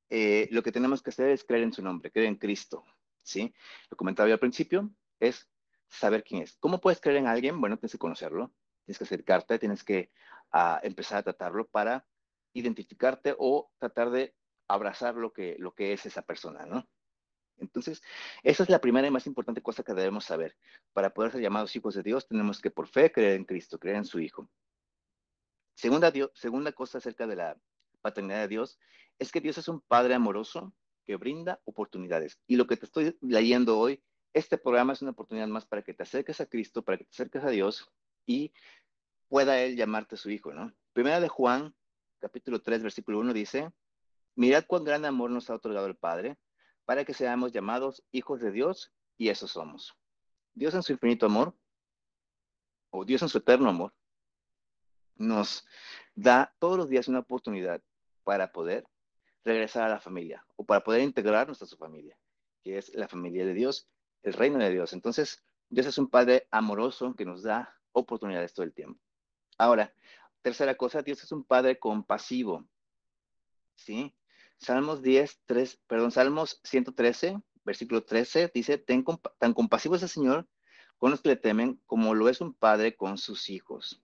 eh, 0.10 0.48
lo 0.52 0.64
que 0.64 0.72
tenemos 0.72 1.02
que 1.02 1.10
hacer 1.10 1.30
es 1.30 1.44
creer 1.44 1.64
en 1.64 1.74
su 1.74 1.82
nombre, 1.82 2.12
creer 2.12 2.28
en 2.28 2.36
Cristo, 2.36 2.86
¿sí? 3.24 3.54
Lo 3.90 3.98
comentaba 3.98 4.30
yo 4.30 4.34
al 4.34 4.40
principio, 4.40 4.90
es 5.20 5.50
saber 5.88 6.24
quién 6.24 6.44
es. 6.44 6.58
¿Cómo 6.60 6.80
puedes 6.80 7.02
creer 7.02 7.18
en 7.18 7.28
alguien? 7.28 7.60
Bueno, 7.60 7.78
tienes 7.78 7.94
que 7.94 7.98
conocerlo, 7.98 8.54
tienes 8.86 8.98
que 8.98 9.04
acercarte, 9.06 9.60
tienes 9.60 9.84
que 9.84 10.12
ah, 10.52 10.80
empezar 10.84 11.20
a 11.20 11.24
tratarlo 11.24 11.68
para 11.68 12.06
identificarte 12.54 13.36
o 13.38 13.72
tratar 13.80 14.12
de 14.12 14.36
abrazar 14.68 15.16
lo 15.16 15.34
que, 15.34 15.56
lo 15.60 15.74
que 15.74 15.94
es 15.94 16.06
esa 16.06 16.22
persona, 16.22 16.66
¿no? 16.66 16.88
Entonces, 17.58 18.02
esa 18.42 18.64
es 18.64 18.70
la 18.70 18.82
primera 18.82 19.08
y 19.08 19.12
más 19.12 19.28
importante 19.28 19.62
cosa 19.62 19.84
que 19.84 19.94
debemos 19.94 20.26
saber. 20.26 20.58
Para 20.92 21.14
poder 21.14 21.32
ser 21.32 21.42
llamados 21.42 21.76
hijos 21.76 21.96
de 21.96 22.04
Dios, 22.04 22.28
tenemos 22.28 22.60
que 22.60 22.72
por 22.72 22.88
fe 22.88 23.12
creer 23.12 23.36
en 23.36 23.46
Cristo, 23.46 23.80
creer 23.80 23.98
en 23.98 24.06
su 24.06 24.20
Hijo. 24.20 24.50
Segunda, 25.76 26.12
segunda 26.34 26.72
cosa 26.72 26.98
acerca 26.98 27.28
de 27.28 27.36
la 27.36 27.58
paternidad 28.02 28.42
de 28.42 28.48
Dios 28.48 28.80
es 29.20 29.32
que 29.32 29.42
Dios 29.42 29.58
es 29.58 29.68
un 29.68 29.82
Padre 29.82 30.14
amoroso 30.14 30.74
que 31.06 31.16
brinda 31.16 31.62
oportunidades. 31.66 32.40
Y 32.48 32.56
lo 32.56 32.68
que 32.68 32.78
te 32.78 32.86
estoy 32.86 33.18
leyendo 33.22 33.78
hoy, 33.78 34.04
este 34.34 34.58
programa 34.58 34.94
es 34.94 35.02
una 35.02 35.12
oportunidad 35.12 35.48
más 35.48 35.66
para 35.66 35.84
que 35.84 35.94
te 35.94 36.04
acerques 36.04 36.42
a 36.42 36.46
Cristo, 36.46 36.84
para 36.84 36.98
que 36.98 37.06
te 37.06 37.12
acerques 37.12 37.44
a 37.44 37.50
Dios 37.50 37.92
y 38.26 38.54
pueda 39.28 39.60
Él 39.60 39.76
llamarte 39.76 40.18
su 40.18 40.30
Hijo, 40.30 40.54
¿no? 40.54 40.74
Primera 40.94 41.20
de 41.20 41.28
Juan, 41.28 41.76
capítulo 42.20 42.62
3, 42.62 42.84
versículo 42.84 43.20
1 43.20 43.34
dice, 43.34 43.72
mirad 44.36 44.66
cuán 44.66 44.84
gran 44.84 45.06
amor 45.06 45.30
nos 45.30 45.50
ha 45.50 45.56
otorgado 45.56 45.88
el 45.88 45.96
Padre 45.96 46.38
para 46.86 47.06
que 47.06 47.14
seamos 47.14 47.52
llamados 47.52 48.04
hijos 48.12 48.42
de 48.42 48.52
Dios 48.52 48.92
y 49.18 49.30
eso 49.30 49.48
somos. 49.48 49.96
Dios 50.54 50.74
en 50.74 50.84
su 50.84 50.94
infinito 50.94 51.26
amor, 51.26 51.56
o 52.92 53.06
Dios 53.06 53.22
en 53.24 53.30
su 53.30 53.40
eterno 53.40 53.70
amor, 53.70 53.94
nos 55.16 55.66
da 56.16 56.54
todos 56.60 56.78
los 56.78 56.90
días 56.90 57.08
una 57.08 57.20
oportunidad 57.20 57.82
para 58.24 58.52
poder 58.52 58.86
regresar 59.44 59.84
a 59.84 59.90
la 59.90 60.00
familia 60.00 60.46
o 60.56 60.66
para 60.66 60.84
poder 60.84 61.02
integrarnos 61.02 61.62
a 61.62 61.66
su 61.66 61.78
familia, 61.78 62.18
que 62.64 62.78
es 62.78 62.94
la 62.96 63.08
familia 63.08 63.46
de 63.46 63.54
Dios, 63.54 63.88
el 64.24 64.34
reino 64.34 64.60
de 64.60 64.72
Dios. 64.72 64.94
Entonces, 64.94 65.44
Dios 65.70 65.86
es 65.88 65.98
un 65.98 66.10
Padre 66.10 66.48
amoroso 66.52 67.16
que 67.16 67.26
nos 67.26 67.44
da 67.44 67.78
oportunidades 67.92 68.54
todo 68.54 68.66
el 68.66 68.74
tiempo. 68.74 69.00
Ahora, 69.58 69.94
tercera 70.42 70.76
cosa, 70.76 71.02
Dios 71.02 71.24
es 71.24 71.32
un 71.32 71.44
Padre 71.44 71.80
compasivo. 71.80 72.68
¿Sí? 73.76 74.14
Salmos 74.58 75.02
10, 75.02 75.42
3, 75.46 75.82
perdón, 75.88 76.12
Salmos 76.12 76.62
113, 76.64 77.42
versículo 77.66 78.04
13, 78.04 78.52
dice, 78.54 78.78
tan 78.78 79.54
compasivo 79.54 79.96
es 79.96 80.04
el 80.04 80.10
Señor 80.10 80.48
con 80.98 81.12
los 81.12 81.22
que 81.22 81.30
le 81.30 81.36
temen 81.36 81.82
como 81.86 82.14
lo 82.14 82.30
es 82.30 82.40
un 82.40 82.54
padre 82.54 82.96
con 82.96 83.18
sus 83.18 83.50
hijos. 83.50 84.02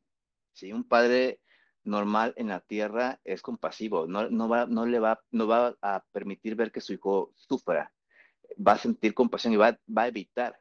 ¿Sí? 0.54 0.74
Un 0.74 0.84
padre 0.84 1.40
normal 1.84 2.34
en 2.38 2.50
la 2.50 2.60
tierra 2.60 3.20
es 3.24 3.42
compasivo, 3.42 4.08
no, 4.08 4.30
no, 4.30 4.50
va, 4.50 4.66
no, 4.66 4.86
le 4.86 5.00
va, 5.00 5.22
no 5.32 5.48
va 5.48 5.76
a 5.82 6.04
permitir 6.12 6.56
ver 6.56 6.72
que 6.72 6.82
su 6.82 6.94
hijo 6.94 7.32
sufra, 7.36 7.94
va 8.56 8.74
a 8.74 8.78
sentir 8.78 9.14
compasión 9.14 9.54
y 9.54 9.58
va, 9.58 9.80
va 9.96 10.04
a 10.04 10.08
evitar 10.08 10.60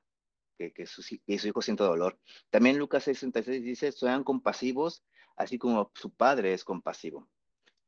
que, 0.57 0.73
que, 0.73 0.87
su, 0.87 1.03
que, 1.27 1.39
su, 1.39 1.49
hijo 1.49 1.63
sienta 1.63 1.85
dolor. 1.85 2.19
También 2.51 2.79
Lucas 2.79 3.07
6:66 3.07 3.63
dice, 3.63 3.93
sean 3.93 4.25
compasivos, 4.25 5.05
así 5.37 5.59
como 5.59 5.91
su 5.95 6.11
padre 6.11 6.53
es 6.53 6.65
compasivo. 6.65 7.29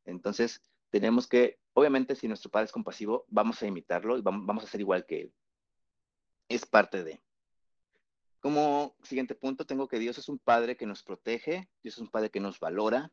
Entonces, 0.05 0.63
tenemos 0.91 1.27
que, 1.27 1.59
obviamente, 1.73 2.15
si 2.15 2.29
nuestro 2.29 2.51
padre 2.51 2.67
es 2.67 2.73
compasivo, 2.73 3.25
vamos 3.29 3.63
a 3.63 3.67
imitarlo 3.67 4.19
y 4.19 4.23
vamos, 4.23 4.47
vamos 4.47 4.65
a 4.65 4.69
ser 4.69 4.81
igual 4.81 5.07
que 5.07 5.23
él. 5.23 5.35
Es 6.49 6.67
parte 6.67 7.05
de. 7.05 7.21
Como 8.41 8.97
siguiente 9.03 9.35
punto, 9.35 9.67
tengo 9.67 9.87
que 9.87 9.99
Dios 9.99 10.17
es 10.17 10.29
un 10.29 10.39
Padre 10.39 10.77
que 10.77 10.87
nos 10.87 11.03
protege, 11.03 11.69
Dios 11.83 11.97
es 11.97 12.01
un 12.01 12.09
Padre 12.09 12.31
que 12.31 12.41
nos 12.41 12.59
valora 12.59 13.13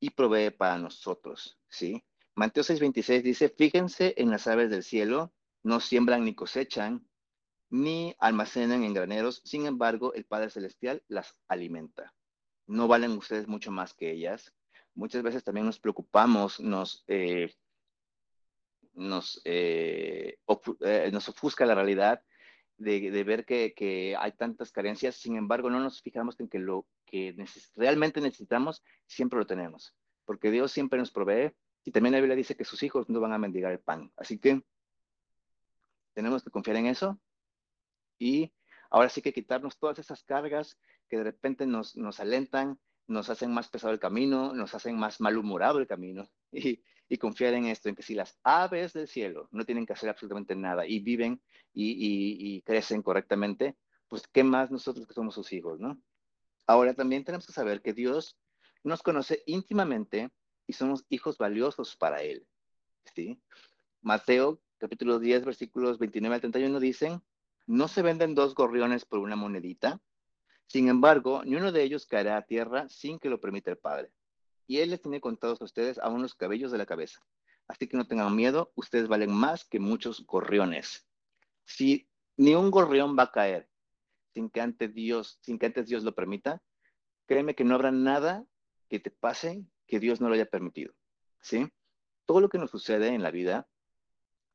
y 0.00 0.10
provee 0.10 0.50
para 0.50 0.78
nosotros, 0.78 1.58
¿sí? 1.68 2.02
Mateo 2.34 2.64
6:26 2.64 3.22
dice, 3.22 3.48
fíjense 3.50 4.14
en 4.16 4.30
las 4.30 4.46
aves 4.46 4.70
del 4.70 4.82
cielo, 4.82 5.32
no 5.62 5.78
siembran 5.78 6.24
ni 6.24 6.34
cosechan, 6.34 7.06
ni 7.68 8.16
almacenan 8.18 8.82
en 8.82 8.94
graneros, 8.94 9.42
sin 9.44 9.66
embargo, 9.66 10.14
el 10.14 10.24
Padre 10.24 10.50
Celestial 10.50 11.02
las 11.06 11.36
alimenta. 11.48 12.14
¿No 12.66 12.88
valen 12.88 13.12
ustedes 13.12 13.46
mucho 13.46 13.70
más 13.70 13.94
que 13.94 14.10
ellas? 14.10 14.52
Muchas 14.94 15.22
veces 15.22 15.44
también 15.44 15.66
nos 15.66 15.78
preocupamos, 15.78 16.60
nos, 16.60 17.04
eh, 17.06 17.54
eh, 19.44 20.38
eh, 20.80 21.10
nos 21.12 21.28
ofusca 21.28 21.66
la 21.66 21.74
realidad 21.74 22.22
de, 22.76 23.24
ver 23.24 23.44
que, 23.44 24.16
hay 24.18 24.32
tantas 24.32 24.72
carencias, 24.72 25.14
sin 25.14 25.36
embargo, 25.36 25.70
no 25.70 25.80
nos 25.80 26.00
fijamos 26.00 26.38
en 26.40 26.48
que 26.48 26.58
lo 26.58 26.86
que 27.10 27.34
realmente 27.76 28.20
necesitamos 28.20 28.82
siempre 29.06 29.38
lo 29.38 29.46
tenemos, 29.46 29.94
porque 30.24 30.50
Dios 30.50 30.72
siempre 30.72 30.98
nos 30.98 31.10
provee 31.10 31.54
y 31.84 31.92
también 31.92 32.12
la 32.12 32.20
Biblia 32.20 32.36
dice 32.36 32.56
que 32.56 32.64
sus 32.64 32.82
hijos 32.82 33.08
no 33.08 33.20
van 33.20 33.32
a 33.32 33.38
mendigar 33.38 33.72
el 33.72 33.80
pan. 33.80 34.12
Así 34.16 34.38
que 34.38 34.62
tenemos 36.14 36.42
que 36.42 36.50
confiar 36.50 36.76
en 36.76 36.86
eso 36.86 37.18
y 38.18 38.52
ahora 38.90 39.08
sí 39.08 39.22
que 39.22 39.32
quitarnos 39.32 39.78
todas 39.78 39.98
esas 39.98 40.22
cargas 40.22 40.78
que 41.08 41.16
de 41.16 41.24
repente 41.24 41.66
nos, 41.66 41.96
nos 41.96 42.20
alentan, 42.20 42.78
nos 43.06 43.30
hacen 43.30 43.52
más 43.52 43.68
pesado 43.68 43.92
el 43.92 44.00
camino, 44.00 44.52
nos 44.54 44.74
hacen 44.74 44.96
más 44.96 45.20
malhumorado 45.20 45.78
el 45.78 45.86
camino 45.86 46.28
y, 46.52 47.18
confiar 47.18 47.54
en 47.54 47.66
esto, 47.66 47.88
en 47.88 47.96
que 47.96 48.04
si 48.04 48.14
las 48.14 48.38
aves 48.44 48.92
del 48.92 49.08
cielo 49.08 49.48
no 49.50 49.64
tienen 49.64 49.84
que 49.84 49.94
hacer 49.94 50.08
absolutamente 50.08 50.54
nada 50.54 50.86
y 50.86 51.00
viven 51.00 51.42
y, 51.72 51.96
y, 52.56 52.62
crecen 52.62 53.02
correctamente, 53.02 53.76
pues 54.06 54.28
qué 54.28 54.44
más 54.44 54.70
nosotros 54.70 55.08
que 55.08 55.14
somos 55.14 55.34
sus 55.34 55.52
hijos, 55.52 55.80
¿no? 55.80 56.00
Ahora 56.70 56.94
también 56.94 57.24
tenemos 57.24 57.48
que 57.48 57.52
saber 57.52 57.82
que 57.82 57.92
Dios 57.92 58.38
nos 58.84 59.02
conoce 59.02 59.42
íntimamente 59.44 60.30
y 60.68 60.72
somos 60.72 61.04
hijos 61.08 61.36
valiosos 61.36 61.96
para 61.96 62.22
Él, 62.22 62.46
¿sí? 63.12 63.42
Mateo 64.02 64.62
capítulo 64.78 65.18
10 65.18 65.46
versículos 65.46 65.98
29 65.98 66.32
al 66.32 66.40
31 66.40 66.78
dicen, 66.78 67.24
no 67.66 67.88
se 67.88 68.02
venden 68.02 68.36
dos 68.36 68.54
gorriones 68.54 69.04
por 69.04 69.18
una 69.18 69.34
monedita, 69.34 70.00
sin 70.68 70.88
embargo, 70.88 71.42
ni 71.44 71.56
uno 71.56 71.72
de 71.72 71.82
ellos 71.82 72.06
caerá 72.06 72.36
a 72.36 72.46
tierra 72.46 72.88
sin 72.88 73.18
que 73.18 73.30
lo 73.30 73.40
permita 73.40 73.72
el 73.72 73.78
Padre. 73.78 74.12
Y 74.68 74.78
Él 74.78 74.90
les 74.90 75.02
tiene 75.02 75.20
contados 75.20 75.60
a 75.60 75.64
ustedes 75.64 75.98
aún 75.98 76.22
los 76.22 76.36
cabellos 76.36 76.70
de 76.70 76.78
la 76.78 76.86
cabeza. 76.86 77.20
Así 77.66 77.88
que 77.88 77.96
no 77.96 78.06
tengan 78.06 78.36
miedo, 78.36 78.70
ustedes 78.76 79.08
valen 79.08 79.32
más 79.32 79.64
que 79.64 79.80
muchos 79.80 80.24
gorriones. 80.24 81.04
Si 81.64 82.08
ni 82.36 82.54
un 82.54 82.70
gorrión 82.70 83.16
va 83.18 83.24
a 83.24 83.32
caer 83.32 83.69
sin 84.32 84.50
que 84.50 84.60
antes 84.60 84.94
Dios, 84.94 85.38
sin 85.42 85.58
que 85.58 85.66
antes 85.66 85.86
Dios 85.86 86.04
lo 86.04 86.14
permita, 86.14 86.62
créeme 87.26 87.54
que 87.54 87.64
no 87.64 87.74
habrá 87.74 87.90
nada 87.90 88.44
que 88.88 89.00
te 89.00 89.10
pase 89.10 89.64
que 89.86 90.00
Dios 90.00 90.20
no 90.20 90.28
lo 90.28 90.34
haya 90.34 90.46
permitido. 90.46 90.94
¿Sí? 91.40 91.70
todo 92.30 92.40
lo 92.40 92.48
que 92.48 92.58
nos 92.58 92.70
sucede 92.70 93.08
en 93.08 93.24
la 93.24 93.32
vida, 93.32 93.68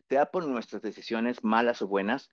sea 0.08 0.32
por 0.32 0.48
nuestras 0.48 0.82
decisiones 0.82 1.44
malas 1.44 1.82
o 1.82 1.89
buenas, 1.89 2.29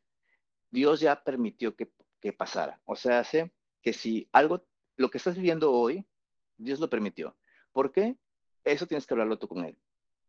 Dios 0.71 1.01
ya 1.01 1.25
permitió 1.25 1.75
que, 1.75 1.91
que 2.21 2.33
pasara. 2.33 2.81
O 2.85 2.95
sea, 2.95 3.19
hace 3.19 3.53
que 3.83 3.93
si 3.93 4.29
algo, 4.31 4.65
lo 4.95 5.11
que 5.11 5.19
estás 5.19 5.35
viviendo 5.35 5.73
hoy, 5.73 6.07
Dios 6.59 6.79
lo 6.79 6.89
permitió. 6.89 7.37
¿Por 7.73 7.91
qué? 7.91 8.17
Eso 8.63 8.87
tienes 8.87 9.05
que 9.05 9.15
hablarlo 9.15 9.37
tú 9.37 9.49
con 9.49 9.65
Él. 9.65 9.77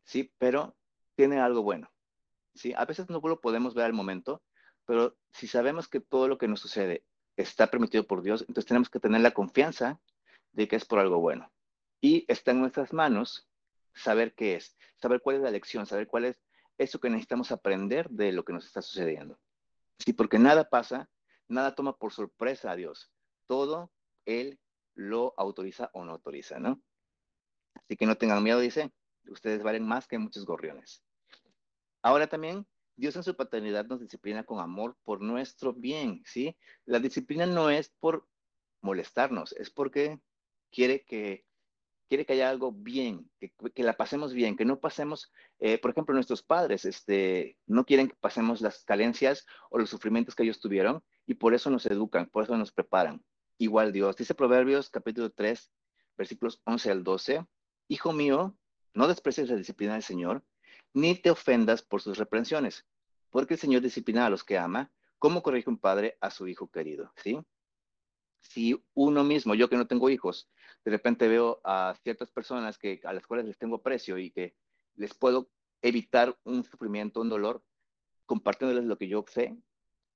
Sí, 0.03 0.33
pero 0.39 0.75
tiene 1.13 1.39
algo 1.39 1.61
bueno. 1.61 1.91
Sí, 2.55 2.73
a 2.75 2.83
veces 2.85 3.07
no 3.07 3.21
lo 3.23 3.39
podemos 3.39 3.75
ver 3.75 3.85
al 3.85 3.93
momento, 3.93 4.41
pero 4.85 5.17
si 5.31 5.47
sabemos 5.47 5.87
que 5.87 5.99
todo 5.99 6.27
lo 6.27 6.37
que 6.37 6.47
nos 6.47 6.59
sucede 6.59 7.03
está 7.37 7.67
permitido 7.67 8.05
por 8.05 8.21
Dios, 8.21 8.41
entonces 8.41 8.65
tenemos 8.65 8.89
que 8.89 8.99
tener 8.99 9.21
la 9.21 9.31
confianza 9.31 9.99
de 10.51 10.67
que 10.67 10.75
es 10.75 10.85
por 10.85 10.99
algo 10.99 11.19
bueno. 11.19 11.51
Y 12.01 12.25
está 12.27 12.51
en 12.51 12.59
nuestras 12.59 12.93
manos 12.93 13.47
saber 13.95 14.33
qué 14.33 14.55
es, 14.55 14.77
saber 15.01 15.21
cuál 15.21 15.37
es 15.37 15.41
la 15.41 15.51
lección, 15.51 15.85
saber 15.85 16.07
cuál 16.07 16.25
es 16.25 16.39
eso 16.77 16.99
que 16.99 17.09
necesitamos 17.09 17.51
aprender 17.51 18.09
de 18.09 18.31
lo 18.31 18.43
que 18.43 18.53
nos 18.53 18.65
está 18.65 18.81
sucediendo. 18.81 19.39
Sí, 19.99 20.13
porque 20.13 20.39
nada 20.39 20.69
pasa, 20.69 21.09
nada 21.47 21.75
toma 21.75 21.97
por 21.97 22.11
sorpresa 22.11 22.71
a 22.71 22.75
Dios. 22.75 23.11
Todo 23.47 23.91
Él 24.25 24.59
lo 24.95 25.33
autoriza 25.37 25.89
o 25.93 26.03
no 26.03 26.11
autoriza, 26.13 26.59
¿no? 26.59 26.81
Así 27.75 27.95
que 27.95 28.05
no 28.05 28.15
tengan 28.15 28.43
miedo, 28.43 28.59
dice, 28.59 28.91
ustedes 29.27 29.63
valen 29.63 29.85
más 29.85 30.07
que 30.07 30.17
muchos 30.17 30.45
gorriones. 30.45 31.03
Ahora 32.01 32.27
también, 32.27 32.67
Dios 32.95 33.15
en 33.15 33.23
su 33.23 33.35
paternidad 33.35 33.85
nos 33.85 33.99
disciplina 33.99 34.43
con 34.43 34.59
amor 34.59 34.95
por 35.03 35.21
nuestro 35.21 35.73
bien, 35.73 36.21
¿sí? 36.25 36.55
La 36.85 36.99
disciplina 36.99 37.45
no 37.45 37.69
es 37.69 37.89
por 37.99 38.27
molestarnos, 38.81 39.53
es 39.53 39.69
porque 39.69 40.19
quiere 40.71 41.03
que 41.03 41.45
quiere 42.07 42.27
que 42.27 42.33
haya 42.33 42.49
algo 42.49 42.71
bien, 42.71 43.27
que, 43.39 43.83
la 43.83 43.93
pasemos 43.93 44.33
bien, 44.33 44.55
que 44.55 44.65
no 44.65 44.79
pasemos, 44.79 45.31
eh, 45.57 45.79
por 45.79 45.89
ejemplo, 45.89 46.13
nuestros 46.13 46.43
padres 46.43 46.85
este, 46.85 47.57
no 47.65 47.85
quieren 47.85 48.07
que 48.07 48.15
pasemos 48.15 48.61
las 48.61 48.83
carencias 48.83 49.47
o 49.71 49.79
los 49.79 49.89
sufrimientos 49.89 50.35
que 50.35 50.43
ellos 50.43 50.59
tuvieron 50.59 51.03
y 51.25 51.33
por 51.33 51.55
eso 51.55 51.71
nos 51.71 51.87
educan, 51.87 52.29
por 52.29 52.43
eso 52.43 52.55
nos 52.55 52.71
preparan. 52.71 53.23
Igual 53.57 53.91
Dios, 53.91 54.15
dice 54.15 54.35
Proverbios 54.35 54.91
capítulo 54.91 55.31
3, 55.31 55.71
versículos 56.15 56.61
11 56.65 56.91
al 56.91 57.03
12, 57.03 57.47
Hijo 57.87 58.13
mío, 58.13 58.55
no 58.93 59.07
desprecies 59.07 59.49
la 59.49 59.55
disciplina 59.55 59.93
del 59.93 60.03
Señor, 60.03 60.43
ni 60.93 61.15
te 61.15 61.31
ofendas 61.31 61.81
por 61.81 62.01
sus 62.01 62.17
reprensiones, 62.17 62.85
porque 63.29 63.55
el 63.55 63.59
Señor 63.59 63.81
disciplina 63.81 64.25
a 64.25 64.29
los 64.29 64.43
que 64.43 64.57
ama, 64.57 64.91
como 65.19 65.41
corrige 65.41 65.69
un 65.69 65.77
padre 65.77 66.17
a 66.21 66.29
su 66.29 66.47
hijo 66.47 66.69
querido, 66.69 67.11
¿sí? 67.15 67.39
Si 68.41 68.83
uno 68.93 69.23
mismo, 69.23 69.55
yo 69.55 69.69
que 69.69 69.77
no 69.77 69.87
tengo 69.87 70.09
hijos, 70.09 70.49
de 70.83 70.91
repente 70.91 71.27
veo 71.27 71.61
a 71.63 71.95
ciertas 72.03 72.29
personas 72.29 72.77
que, 72.77 72.99
a 73.05 73.13
las 73.13 73.25
cuales 73.25 73.45
les 73.45 73.57
tengo 73.57 73.77
aprecio 73.77 74.17
y 74.17 74.31
que 74.31 74.53
les 74.95 75.13
puedo 75.13 75.49
evitar 75.81 76.37
un 76.43 76.63
sufrimiento, 76.63 77.21
un 77.21 77.29
dolor, 77.29 77.63
compartiéndoles 78.25 78.85
lo 78.85 78.97
que 78.97 79.07
yo 79.07 79.23
sé, 79.27 79.57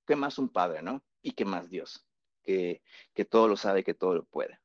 ¿qué 0.05 0.15
más 0.15 0.37
un 0.37 0.49
padre, 0.49 0.81
no? 0.81 1.03
Y 1.21 1.31
qué 1.31 1.45
más 1.45 1.69
Dios, 1.69 2.05
que, 2.43 2.81
que 3.13 3.25
todo 3.25 3.47
lo 3.47 3.57
sabe, 3.57 3.83
que 3.83 3.93
todo 3.93 4.13
lo 4.13 4.25
puede. 4.25 4.59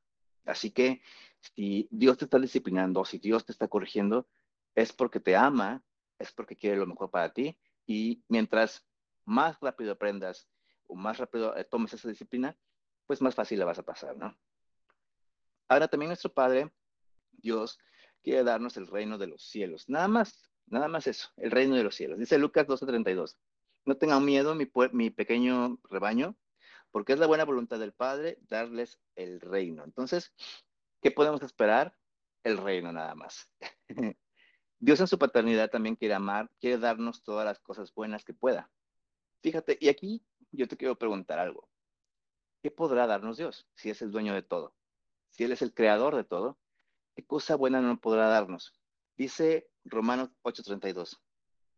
Así 0.45 0.71
que 0.71 1.01
si 1.39 1.87
Dios 1.89 2.17
te 2.17 2.25
está 2.25 2.39
disciplinando, 2.39 3.05
si 3.05 3.17
Dios 3.17 3.45
te 3.45 3.51
está 3.51 3.67
corrigiendo, 3.67 4.27
es 4.75 4.91
porque 4.93 5.19
te 5.19 5.35
ama, 5.35 5.83
es 6.19 6.31
porque 6.31 6.55
quiere 6.55 6.77
lo 6.77 6.87
mejor 6.87 7.09
para 7.09 7.33
ti. 7.33 7.57
Y 7.85 8.23
mientras 8.27 8.85
más 9.25 9.59
rápido 9.59 9.93
aprendas 9.93 10.47
o 10.87 10.95
más 10.95 11.17
rápido 11.17 11.55
eh, 11.55 11.63
tomes 11.63 11.93
esa 11.93 12.09
disciplina, 12.09 12.57
pues 13.05 13.21
más 13.21 13.35
fácil 13.35 13.59
la 13.59 13.65
vas 13.65 13.79
a 13.79 13.83
pasar, 13.83 14.17
¿no? 14.17 14.37
Ahora 15.67 15.87
también 15.87 16.09
nuestro 16.09 16.33
Padre, 16.33 16.71
Dios, 17.31 17.79
quiere 18.21 18.43
darnos 18.43 18.77
el 18.77 18.87
reino 18.87 19.17
de 19.17 19.27
los 19.27 19.43
cielos. 19.43 19.89
Nada 19.89 20.07
más, 20.07 20.51
nada 20.67 20.87
más 20.87 21.07
eso, 21.07 21.29
el 21.37 21.51
reino 21.51 21.75
de 21.75 21.83
los 21.83 21.95
cielos. 21.95 22.19
Dice 22.19 22.37
Lucas 22.37 22.67
12:32. 22.67 23.37
No 23.85 23.97
tengan 23.97 24.23
miedo, 24.23 24.55
mi, 24.55 24.71
mi 24.93 25.09
pequeño 25.09 25.79
rebaño, 25.89 26.37
porque 26.91 27.13
es 27.13 27.19
la 27.19 27.27
buena 27.27 27.43
voluntad 27.43 27.79
del 27.79 27.91
Padre 27.91 28.37
darles 28.47 28.99
el 29.15 29.41
reino. 29.41 29.83
Entonces, 29.83 30.33
¿qué 31.01 31.11
podemos 31.11 31.41
esperar? 31.41 31.97
El 32.43 32.57
reino 32.57 32.91
nada 32.93 33.15
más. 33.15 33.49
Dios 34.83 34.99
en 34.99 35.07
su 35.07 35.17
paternidad 35.17 35.69
también 35.69 35.95
quiere 35.95 36.13
amar, 36.13 36.51
quiere 36.59 36.77
darnos 36.77 37.23
todas 37.23 37.45
las 37.45 37.57
cosas 37.57 37.93
buenas 37.93 38.25
que 38.25 38.33
pueda. 38.33 38.69
Fíjate, 39.39 39.77
y 39.79 39.87
aquí 39.87 40.25
yo 40.51 40.67
te 40.67 40.75
quiero 40.75 40.97
preguntar 40.97 41.39
algo. 41.39 41.69
¿Qué 42.61 42.69
podrá 42.69 43.07
darnos 43.07 43.37
Dios 43.37 43.65
si 43.75 43.89
es 43.89 44.01
el 44.01 44.11
dueño 44.11 44.33
de 44.33 44.41
todo? 44.41 44.75
Si 45.29 45.45
Él 45.45 45.53
es 45.53 45.61
el 45.61 45.73
creador 45.73 46.17
de 46.17 46.25
todo, 46.25 46.59
¿qué 47.15 47.25
cosa 47.25 47.55
buena 47.55 47.79
no 47.79 48.01
podrá 48.01 48.27
darnos? 48.27 48.73
Dice 49.15 49.69
Romanos 49.85 50.31
8:32, 50.41 51.17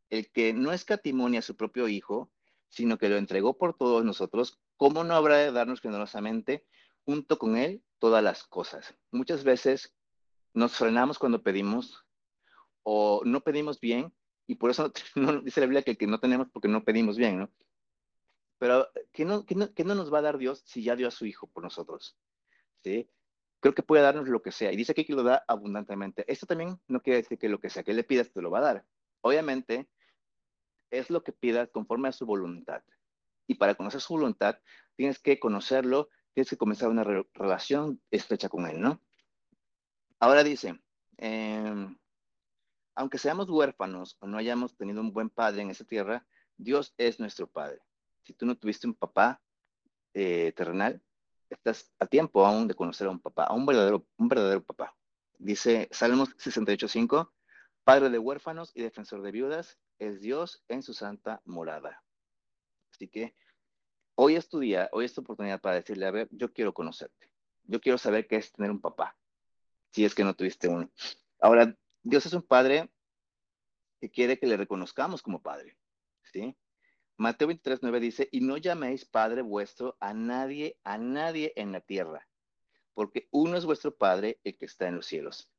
el 0.10 0.32
que 0.32 0.54
no 0.54 0.72
escatimonia 0.72 1.42
a 1.42 1.44
su 1.44 1.56
propio 1.56 1.88
Hijo, 1.88 2.32
sino 2.70 2.98
que 2.98 3.10
lo 3.10 3.18
entregó 3.18 3.56
por 3.56 3.78
todos 3.78 4.04
nosotros, 4.04 4.60
¿cómo 4.78 5.04
no 5.04 5.14
habrá 5.14 5.38
de 5.38 5.52
darnos 5.52 5.80
generosamente 5.80 6.66
junto 7.06 7.38
con 7.38 7.56
Él 7.56 7.84
todas 8.00 8.24
las 8.24 8.46
cosas? 8.46 8.96
Muchas 9.12 9.44
veces 9.44 9.94
nos 10.56 10.76
frenamos 10.76 11.20
cuando 11.20 11.44
pedimos 11.44 12.05
o 12.86 13.22
no 13.26 13.42
pedimos 13.42 13.80
bien 13.80 14.14
y 14.48 14.56
por 14.56 14.70
eso 14.70 14.94
no, 15.16 15.42
dice 15.42 15.60
la 15.60 15.66
Biblia 15.66 15.82
que, 15.82 15.98
que 15.98 16.08
no 16.08 16.20
tenemos 16.20 16.48
porque 16.52 16.68
no 16.68 16.84
pedimos 16.84 17.18
bien, 17.18 17.40
¿no? 17.40 17.52
Pero 18.58 18.88
¿qué 19.12 19.26
no, 19.26 19.46
qué, 19.46 19.56
no, 19.56 19.74
¿qué 19.74 19.84
no 19.84 19.96
nos 19.96 20.14
va 20.14 20.20
a 20.20 20.24
dar 20.24 20.38
Dios 20.38 20.62
si 20.66 20.84
ya 20.84 20.96
dio 20.96 21.08
a 21.08 21.12
su 21.12 21.26
Hijo 21.26 21.48
por 21.48 21.64
nosotros? 21.64 22.16
¿Sí? 22.84 23.10
Creo 23.60 23.74
que 23.74 23.84
puede 23.84 24.04
darnos 24.04 24.30
lo 24.30 24.42
que 24.42 24.52
sea. 24.52 24.72
Y 24.72 24.78
dice 24.78 24.94
que 24.94 25.06
lo 25.10 25.24
da 25.24 25.44
abundantemente. 25.48 26.24
Esto 26.32 26.46
también 26.46 26.80
no 26.88 27.02
quiere 27.02 27.18
decir 27.18 27.38
que 27.38 27.50
lo 27.50 27.60
que 27.60 27.70
sea 27.70 27.84
que 27.84 27.94
le 27.94 28.04
pidas 28.04 28.32
te 28.32 28.42
lo 28.42 28.52
va 28.52 28.60
a 28.60 28.62
dar. 28.62 28.86
Obviamente, 29.22 29.90
es 30.92 31.10
lo 31.10 31.24
que 31.24 31.32
pidas 31.32 31.70
conforme 31.72 32.08
a 32.08 32.12
su 32.12 32.26
voluntad. 32.26 32.84
Y 33.48 33.56
para 33.56 33.76
conocer 33.76 34.02
su 34.02 34.14
voluntad, 34.14 34.60
tienes 34.96 35.20
que 35.20 35.40
conocerlo, 35.40 36.10
tienes 36.34 36.50
que 36.50 36.58
comenzar 36.58 36.90
una 36.90 37.04
relación 37.34 38.02
estrecha 38.12 38.50
con 38.50 38.68
él, 38.68 38.80
¿no? 38.80 39.02
Ahora 40.20 40.44
dice, 40.44 40.80
em, 41.18 41.98
aunque 42.96 43.18
seamos 43.18 43.50
huérfanos 43.50 44.18
o 44.20 44.28
no 44.28 44.38
hayamos 44.38 44.76
tenido 44.76 45.02
un 45.02 45.12
buen 45.12 45.30
padre 45.30 45.62
en 45.62 45.70
esa 45.70 45.84
tierra, 45.84 46.26
Dios 46.58 46.94
es 46.98 47.20
nuestro 47.20 47.48
padre. 47.48 47.80
Si 48.24 48.34
tú 48.34 48.46
no 48.46 48.56
tuviste 48.58 48.88
un 48.88 48.96
papá 48.96 49.42
eh, 50.14 50.54
terrenal, 50.56 51.02
estás 51.50 51.94
a 52.00 52.08
tiempo 52.08 52.46
aún 52.46 52.68
de 52.68 52.74
conocer 52.74 53.08
a 53.08 53.12
un 53.12 53.20
papá, 53.20 53.44
a 53.44 53.54
un 53.54 53.66
verdadero, 53.66 54.08
un 54.18 54.28
verdadero 54.28 54.64
papá. 54.64 54.96
Dice 55.38 55.90
Salmos 55.92 56.36
68.5, 56.38 57.32
Padre 57.84 58.10
de 58.10 58.18
huérfanos 58.18 58.72
y 58.74 58.82
defensor 58.82 59.22
de 59.22 59.32
viudas, 59.32 59.78
es 60.00 60.20
Dios 60.20 60.64
en 60.70 60.82
su 60.82 60.94
santa 60.94 61.42
morada. 61.46 62.04
Así 62.92 63.08
que 63.08 63.36
hoy 64.16 64.36
es 64.36 64.50
tu 64.50 64.60
día, 64.60 64.90
hoy 64.92 65.06
es 65.06 65.14
tu 65.14 65.22
oportunidad 65.22 65.62
para 65.62 65.76
decirle, 65.76 66.08
a 66.08 66.12
ver, 66.12 66.28
yo 66.32 66.52
quiero 66.52 66.74
conocerte. 66.74 67.30
Yo 67.66 67.80
quiero 67.82 67.98
saber 67.98 68.28
qué 68.28 68.38
es 68.38 68.52
tener 68.52 68.72
un 68.72 68.82
papá, 68.82 69.16
si 69.92 70.06
es 70.06 70.16
que 70.16 70.24
no 70.24 70.34
tuviste 70.34 70.68
uno. 70.68 70.90
Ahora, 71.40 71.78
Dios 72.06 72.24
es 72.28 72.34
un 72.34 72.44
padre 72.44 72.92
que 74.00 74.12
quiere 74.12 74.38
que 74.38 74.46
le 74.46 74.58
reconozcamos 74.58 75.24
como 75.24 75.42
padre, 75.42 75.76
¿sí? 76.32 76.56
Mateo 77.18 77.48
23, 77.48 77.80
9 77.82 78.00
dice, 78.00 78.30
y 78.32 78.42
no 78.42 78.58
llaméis 78.58 79.06
Padre 79.06 79.42
vuestro 79.42 79.98
a 80.00 80.14
nadie, 80.14 80.78
a 80.84 81.00
nadie 81.00 81.52
en 81.56 81.72
la 81.72 81.82
tierra, 81.82 82.28
porque 82.94 83.28
uno 83.32 83.58
es 83.58 83.66
vuestro 83.66 83.96
Padre, 83.96 84.40
el 84.44 84.56
que 84.56 84.66
está 84.66 84.88
en 84.88 84.98
los 84.98 85.08
cielos. 85.08 85.50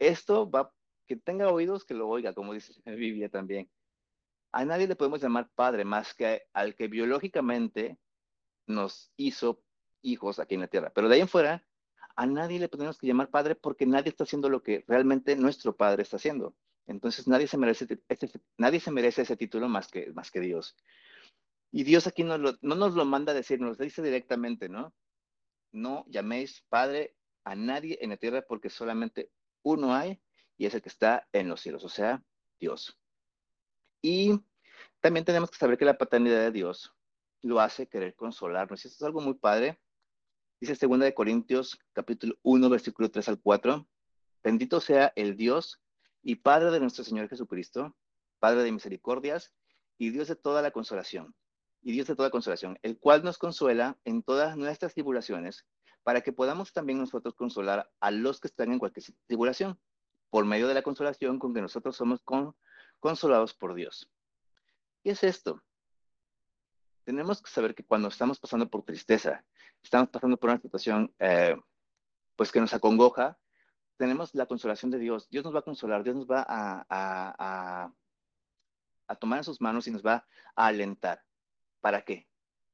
Esto 0.00 0.50
va, 0.50 0.74
que 1.06 1.14
tenga 1.14 1.52
oídos, 1.52 1.84
que 1.84 1.94
lo 1.94 2.08
oiga, 2.08 2.34
como 2.34 2.52
dice 2.52 2.72
Biblia 2.84 3.28
también. 3.28 3.70
A 4.50 4.64
nadie 4.64 4.88
le 4.88 4.96
podemos 4.96 5.22
llamar 5.22 5.50
Padre 5.54 5.84
más 5.84 6.14
que 6.14 6.48
al 6.52 6.74
que 6.74 6.88
biológicamente 6.88 7.96
nos 8.66 9.12
hizo 9.16 9.62
hijos 10.02 10.40
aquí 10.40 10.56
en 10.56 10.62
la 10.62 10.68
tierra. 10.68 10.90
Pero 10.92 11.08
de 11.08 11.14
ahí 11.14 11.20
en 11.20 11.28
fuera, 11.28 11.64
a 12.16 12.26
nadie 12.26 12.58
le 12.58 12.68
podemos 12.68 12.98
llamar 13.00 13.30
Padre 13.30 13.54
porque 13.54 13.86
nadie 13.86 14.10
está 14.10 14.24
haciendo 14.24 14.48
lo 14.48 14.62
que 14.62 14.84
realmente 14.88 15.36
nuestro 15.36 15.76
Padre 15.76 16.02
está 16.02 16.16
haciendo. 16.16 16.54
Entonces 16.86 17.28
nadie 17.28 17.46
se 17.46 17.58
merece, 17.58 17.86
nadie 18.56 18.80
se 18.80 18.90
merece 18.90 19.22
ese 19.22 19.36
título 19.36 19.68
más 19.68 19.88
que, 19.88 20.12
más 20.12 20.30
que 20.30 20.40
Dios. 20.40 20.76
Y 21.72 21.84
Dios 21.84 22.06
aquí 22.06 22.24
no 22.24 22.38
nos 22.38 22.94
lo 22.94 23.04
manda 23.04 23.32
a 23.32 23.34
decir, 23.34 23.60
nos 23.60 23.76
dice 23.76 24.02
directamente, 24.02 24.68
¿no? 24.68 24.94
No 25.72 26.04
llaméis 26.08 26.64
Padre 26.68 27.16
a 27.44 27.54
nadie 27.54 27.98
en 28.00 28.10
la 28.10 28.16
tierra 28.16 28.42
porque 28.42 28.70
solamente 28.70 29.30
uno 29.62 29.94
hay 29.94 30.20
y 30.56 30.66
es 30.66 30.74
el 30.74 30.82
que 30.82 30.88
está 30.88 31.28
en 31.32 31.48
los 31.48 31.60
cielos, 31.60 31.84
o 31.84 31.88
sea, 31.88 32.22
Dios. 32.58 32.98
Y 34.00 34.40
también 35.00 35.24
tenemos 35.24 35.50
que 35.50 35.58
saber 35.58 35.76
que 35.76 35.84
la 35.84 35.98
paternidad 35.98 36.40
de 36.40 36.52
Dios 36.52 36.94
lo 37.42 37.60
hace 37.60 37.88
querer 37.88 38.14
consolarnos. 38.14 38.84
Y 38.84 38.88
esto 38.88 39.04
es 39.04 39.06
algo 39.06 39.20
muy 39.20 39.34
padre. 39.34 39.78
Dice 40.58 40.74
2 40.86 41.00
de 41.00 41.12
Corintios 41.12 41.78
capítulo 41.92 42.36
1, 42.42 42.70
versículo 42.70 43.10
3 43.10 43.28
al 43.28 43.38
4. 43.38 43.86
Bendito 44.42 44.80
sea 44.80 45.12
el 45.14 45.36
Dios 45.36 45.82
y 46.22 46.36
Padre 46.36 46.70
de 46.70 46.80
nuestro 46.80 47.04
Señor 47.04 47.28
Jesucristo, 47.28 47.94
Padre 48.38 48.62
de 48.62 48.72
misericordias 48.72 49.52
y 49.98 50.08
Dios 50.08 50.28
de 50.28 50.36
toda 50.36 50.62
la 50.62 50.70
consolación, 50.70 51.34
y 51.82 51.92
Dios 51.92 52.06
de 52.06 52.16
toda 52.16 52.30
consolación, 52.30 52.78
el 52.80 52.98
cual 52.98 53.22
nos 53.22 53.36
consuela 53.36 53.98
en 54.06 54.22
todas 54.22 54.56
nuestras 54.56 54.94
tribulaciones, 54.94 55.66
para 56.02 56.22
que 56.22 56.32
podamos 56.32 56.72
también 56.72 57.00
nosotros 57.00 57.34
consolar 57.34 57.90
a 58.00 58.10
los 58.10 58.40
que 58.40 58.48
están 58.48 58.72
en 58.72 58.78
cualquier 58.78 59.04
tribulación, 59.26 59.78
por 60.30 60.46
medio 60.46 60.68
de 60.68 60.74
la 60.74 60.82
consolación 60.82 61.38
con 61.38 61.52
que 61.52 61.60
nosotros 61.60 61.96
somos 61.96 62.22
consolados 62.98 63.52
por 63.52 63.74
Dios. 63.74 64.10
¿Qué 65.04 65.10
es 65.10 65.22
esto? 65.22 65.62
Tenemos 67.06 67.40
que 67.40 67.48
saber 67.48 67.76
que 67.76 67.84
cuando 67.84 68.08
estamos 68.08 68.40
pasando 68.40 68.68
por 68.68 68.82
tristeza, 68.82 69.44
estamos 69.80 70.08
pasando 70.08 70.36
por 70.36 70.50
una 70.50 70.60
situación 70.60 71.14
eh, 71.20 71.56
pues 72.34 72.50
que 72.50 72.58
nos 72.58 72.74
acongoja, 72.74 73.38
tenemos 73.96 74.34
la 74.34 74.46
consolación 74.46 74.90
de 74.90 74.98
Dios. 74.98 75.30
Dios 75.30 75.44
nos 75.44 75.54
va 75.54 75.60
a 75.60 75.62
consolar, 75.62 76.02
Dios 76.02 76.16
nos 76.16 76.26
va 76.26 76.44
a, 76.48 77.92
a, 79.06 79.14
tomar 79.20 79.38
en 79.38 79.44
sus 79.44 79.60
manos 79.60 79.86
y 79.86 79.92
nos 79.92 80.04
va 80.04 80.26
a 80.56 80.66
alentar. 80.66 81.22
¿Para 81.80 82.02
qué? 82.02 82.26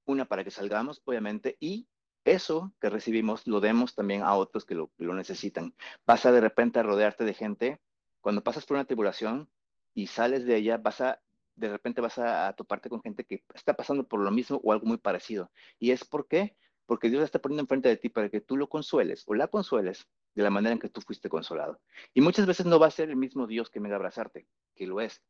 Una, 0.07 0.25
para 0.25 0.45
que 0.45 0.51
salgamos, 0.51 1.03
obviamente, 1.05 1.59
y 1.61 1.87
eso 2.25 2.73
que 2.81 2.89
recibimos 2.89 3.47
lo 3.47 3.61
demos 3.61 3.95
también 3.95 4.23
a 4.23 4.35
otros 4.35 4.65
que 4.65 4.75
lo, 4.75 4.91
lo 4.97 5.13
necesitan. 5.13 5.75
Vas 6.07 6.25
a 6.25 6.33
de 6.33 6.41
repente 6.41 6.79
a 6.79 6.83
rodearte 6.83 7.25
de 7.25 7.35
gente. 7.35 7.83
Cuando 8.23 8.43
pasas 8.43 8.65
por 8.65 8.79
una 8.79 8.87
tribulación 8.87 9.51
y 9.93 10.07
sales 10.07 10.47
de 10.47 10.57
ella, 10.57 10.79
vas 10.79 11.03
a 11.03 11.21
de 11.55 11.69
repente 11.69 12.01
vas 12.01 12.19
a, 12.19 12.53
toparte 12.55 12.89
con 12.89 13.03
gente 13.03 13.25
que 13.25 13.45
está 13.55 13.75
pasando 13.75 14.07
por 14.07 14.21
lo 14.21 14.31
mismo 14.31 14.61
o 14.63 14.73
algo 14.73 14.87
muy 14.87 14.99
parecido. 14.99 15.51
¿Y 15.79 15.91
es 15.91 16.05
por 16.05 16.27
qué? 16.27 16.57
Porque 16.87 17.11
Dios 17.11 17.23
está 17.23 17.41
poniendo 17.41 17.63
enfrente 17.63 17.89
de 17.89 17.97
ti 17.97 18.09
para 18.09 18.29
que 18.29 18.41
tú 18.41 18.57
lo 18.57 18.69
consueles 18.69 19.25
o 19.27 19.35
la 19.35 19.49
consueles 19.49 20.09
de 20.35 20.43
la 20.43 20.51
manera 20.51 20.73
en 20.73 20.79
que 20.79 20.89
tú 20.89 21.01
fuiste 21.01 21.29
consolado. 21.29 21.81
Y 22.15 22.21
muchas 22.21 22.47
veces 22.47 22.67
no 22.67 22.79
va 22.79 22.87
a 22.87 22.91
ser 22.91 23.11
el 23.11 23.17
mismo 23.17 23.47
Dios 23.47 23.71
que 23.71 23.81
venga 23.81 23.95
a 23.95 23.97
abrazarte, 23.97 24.47
que 24.75 24.87
lo 24.87 25.01
es, 25.01 25.23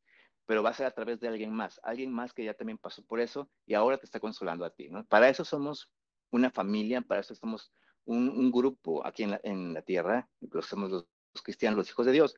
pero 0.47 0.63
va 0.63 0.71
a 0.71 0.75
ser 0.75 0.87
a 0.87 0.93
través 0.93 1.21
de 1.21 1.29
alguien 1.29 1.53
más, 1.53 1.81
alguien 1.83 2.13
más 2.13 2.33
que 2.33 2.45
ya 2.45 2.55
también 2.55 2.79
pasó 2.79 3.05
por 3.05 3.21
eso 3.21 3.51
y 3.67 3.75
ahora 3.75 3.99
te 3.99 4.07
está 4.07 4.21
consolando 4.21 4.65
a 4.65 4.71
ti. 4.71 4.89
¿no? 4.89 5.05
Para 5.05 5.29
eso 5.29 5.45
somos 5.45 5.91
una 6.31 6.51
familia, 6.51 7.03
para 7.03 7.21
eso 7.21 7.35
somos 7.35 7.73
un, 8.05 8.29
un 8.29 8.51
grupo 8.51 9.07
aquí 9.07 9.25
en 9.25 9.33
la, 9.33 9.41
en 9.43 9.75
la 9.75 9.83
tierra, 9.83 10.29
los 10.41 10.67
somos 10.67 10.91
los, 10.91 11.07
los 11.35 11.43
cristianos, 11.43 11.77
los 11.77 11.91
hijos 11.91 12.07
de 12.07 12.13
Dios, 12.13 12.37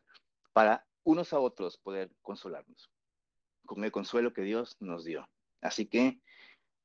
para 0.52 0.86
unos 1.04 1.32
a 1.32 1.38
otros 1.38 1.78
poder 1.78 2.10
consolarnos 2.22 2.90
con 3.64 3.84
el 3.84 3.92
consuelo 3.92 4.32
que 4.32 4.42
Dios 4.42 4.76
nos 4.80 5.04
dio. 5.04 5.28
Así 5.60 5.86
que 5.86 6.20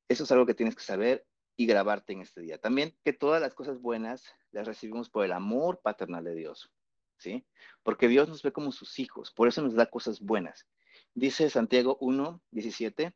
eso 0.08 0.24
es 0.24 0.32
algo 0.32 0.46
que 0.46 0.54
tienes 0.54 0.76
que 0.76 0.84
saber 0.84 1.26
y 1.56 1.65
grabarte 1.65 2.13
en 2.13 2.22
este 2.22 2.42
día. 2.42 2.58
También 2.58 2.96
que 3.04 3.13
todas 3.13 3.42
las 3.42 3.54
cosas 3.54 3.82
buenas 3.82 4.24
las 4.52 4.65
recibimos 4.65 5.10
por 5.10 5.26
el 5.26 5.34
amor 5.34 5.82
paternal 5.82 6.24
de 6.24 6.36
Dios, 6.36 6.72
¿sí? 7.18 7.46
Porque 7.84 8.08
Dios 8.08 8.30
nos 8.30 8.42
ve 8.42 8.54
como 8.54 8.72
sus 8.72 8.98
hijos, 9.00 9.32
por 9.32 9.48
eso 9.48 9.62
nos 9.62 9.76
da 9.76 9.86
cosas 9.88 10.22
buenas. 10.22 10.65
Dice 11.13 11.50
Santiago 11.50 11.98
1, 12.00 12.42
17, 12.52 13.13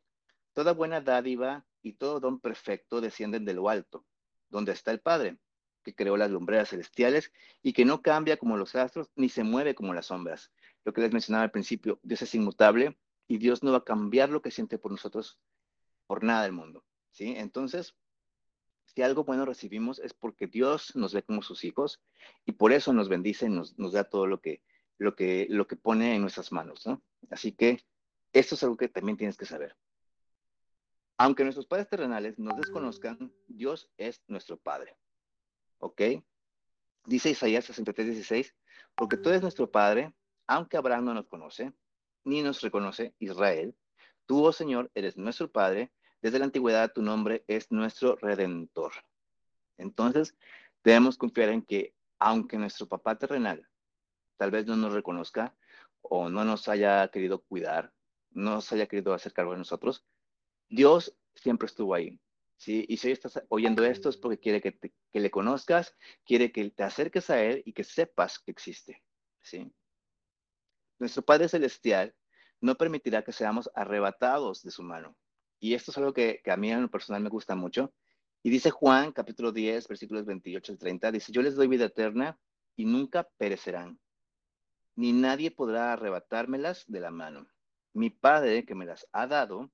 toda 0.52 0.72
buena 0.72 1.00
dádiva 1.00 1.64
y 1.82 1.94
todo 1.94 2.20
don 2.20 2.38
perfecto 2.38 3.00
descienden 3.00 3.44
de 3.44 3.54
lo 3.54 3.68
alto, 3.68 4.04
donde 4.50 4.72
está 4.72 4.90
el 4.90 5.00
Padre, 5.00 5.38
que 5.82 5.94
creó 5.94 6.16
las 6.16 6.30
lumbreras 6.30 6.70
celestiales 6.70 7.32
y 7.62 7.72
que 7.72 7.84
no 7.84 8.02
cambia 8.02 8.36
como 8.36 8.56
los 8.56 8.74
astros 8.74 9.10
ni 9.16 9.28
se 9.28 9.42
mueve 9.42 9.74
como 9.74 9.94
las 9.94 10.06
sombras. 10.06 10.52
Lo 10.84 10.92
que 10.92 11.00
les 11.00 11.12
mencionaba 11.12 11.44
al 11.44 11.50
principio, 11.50 11.98
Dios 12.02 12.20
es 12.22 12.34
inmutable 12.34 12.98
y 13.26 13.38
Dios 13.38 13.62
no 13.62 13.72
va 13.72 13.78
a 13.78 13.84
cambiar 13.84 14.30
lo 14.30 14.42
que 14.42 14.50
siente 14.50 14.78
por 14.78 14.90
nosotros 14.90 15.38
por 16.06 16.22
nada 16.22 16.42
del 16.42 16.52
mundo, 16.52 16.84
¿sí? 17.10 17.34
Entonces, 17.36 17.94
si 18.84 19.02
algo 19.02 19.24
bueno 19.24 19.44
recibimos 19.44 19.98
es 19.98 20.12
porque 20.14 20.46
Dios 20.46 20.94
nos 20.94 21.14
ve 21.14 21.22
como 21.22 21.42
sus 21.42 21.64
hijos 21.64 22.02
y 22.44 22.52
por 22.52 22.72
eso 22.72 22.92
nos 22.92 23.08
bendice 23.08 23.46
y 23.46 23.50
nos, 23.50 23.78
nos 23.78 23.92
da 23.92 24.04
todo 24.04 24.26
lo 24.26 24.40
que, 24.40 24.62
lo, 24.98 25.16
que, 25.16 25.46
lo 25.48 25.66
que 25.66 25.76
pone 25.76 26.14
en 26.14 26.20
nuestras 26.20 26.52
manos, 26.52 26.86
¿no? 26.86 27.02
Así 27.30 27.52
que 27.52 27.84
esto 28.32 28.54
es 28.54 28.62
algo 28.62 28.76
que 28.76 28.88
también 28.88 29.16
tienes 29.16 29.36
que 29.36 29.46
saber. 29.46 29.76
Aunque 31.16 31.44
nuestros 31.44 31.66
padres 31.66 31.88
terrenales 31.88 32.38
nos 32.38 32.56
desconozcan, 32.56 33.32
Dios 33.46 33.88
es 33.96 34.22
nuestro 34.26 34.58
Padre. 34.58 34.96
¿Ok? 35.78 36.02
Dice 37.06 37.30
Isaías 37.30 37.64
63, 37.66 38.06
16, 38.06 38.54
porque 38.96 39.16
tú 39.16 39.28
eres 39.28 39.42
nuestro 39.42 39.70
Padre, 39.70 40.12
aunque 40.46 40.76
Abraham 40.76 41.04
no 41.04 41.14
nos 41.14 41.28
conoce, 41.28 41.72
ni 42.24 42.42
nos 42.42 42.60
reconoce 42.60 43.14
Israel, 43.18 43.74
tú, 44.26 44.44
oh 44.44 44.52
Señor, 44.52 44.90
eres 44.94 45.16
nuestro 45.16 45.50
Padre, 45.50 45.92
desde 46.22 46.38
la 46.38 46.46
antigüedad 46.46 46.92
tu 46.92 47.02
nombre 47.02 47.44
es 47.48 47.70
nuestro 47.70 48.16
redentor. 48.16 48.92
Entonces, 49.76 50.34
debemos 50.82 51.18
confiar 51.18 51.50
en 51.50 51.62
que, 51.62 51.94
aunque 52.18 52.56
nuestro 52.58 52.88
papá 52.88 53.18
terrenal 53.18 53.68
tal 54.36 54.50
vez 54.50 54.66
no 54.66 54.76
nos 54.76 54.92
reconozca 54.92 55.54
o 56.02 56.28
no 56.28 56.44
nos 56.44 56.68
haya 56.68 57.08
querido 57.08 57.42
cuidar, 57.42 57.92
no 58.30 58.54
nos 58.56 58.72
haya 58.72 58.86
querido 58.86 59.14
hacer 59.14 59.32
cargo 59.32 59.52
de 59.52 59.58
nosotros, 59.58 60.04
Dios 60.68 61.16
siempre 61.34 61.66
estuvo 61.66 61.94
ahí. 61.94 62.20
¿sí? 62.56 62.84
Y 62.88 62.96
si 62.96 63.08
hoy 63.08 63.12
estás 63.12 63.42
oyendo 63.48 63.84
esto 63.84 64.08
es 64.08 64.16
porque 64.16 64.38
quiere 64.38 64.60
que, 64.60 64.78
que 64.78 65.20
le 65.20 65.30
conozcas, 65.30 65.96
quiere 66.24 66.52
que 66.52 66.70
te 66.70 66.82
acerques 66.82 67.30
a 67.30 67.42
Él 67.42 67.62
y 67.64 67.72
que 67.72 67.84
sepas 67.84 68.38
que 68.38 68.50
existe. 68.50 69.02
¿sí? 69.40 69.72
Nuestro 70.98 71.22
Padre 71.22 71.48
Celestial 71.48 72.14
no 72.60 72.76
permitirá 72.76 73.22
que 73.22 73.32
seamos 73.32 73.70
arrebatados 73.74 74.62
de 74.62 74.70
su 74.70 74.82
mano. 74.82 75.16
Y 75.58 75.74
esto 75.74 75.90
es 75.90 75.98
algo 75.98 76.12
que, 76.12 76.40
a 76.46 76.56
mí 76.56 76.70
en 76.70 76.82
lo 76.82 76.90
personal 76.90 77.22
me 77.22 77.28
gusta 77.28 77.54
mucho. 77.54 77.92
Y 78.42 78.50
dice 78.50 78.70
Juan, 78.70 79.12
capítulo 79.12 79.52
10, 79.52 79.88
versículos 79.88 80.26
28 80.26 80.72
al 80.72 80.78
30, 80.78 81.12
dice, 81.12 81.32
yo 81.32 81.42
les 81.42 81.56
doy 81.56 81.66
vida 81.66 81.86
eterna 81.86 82.38
y 82.76 82.84
nunca 82.84 83.28
perecerán, 83.38 83.98
ni 84.96 85.12
nadie 85.12 85.50
podrá 85.50 85.92
arrebatármelas 85.92 86.84
de 86.86 87.00
la 87.00 87.10
mano. 87.10 87.46
Mi 87.92 88.10
Padre 88.10 88.64
que 88.64 88.74
me 88.74 88.84
las 88.84 89.06
ha 89.12 89.26
dado 89.26 89.70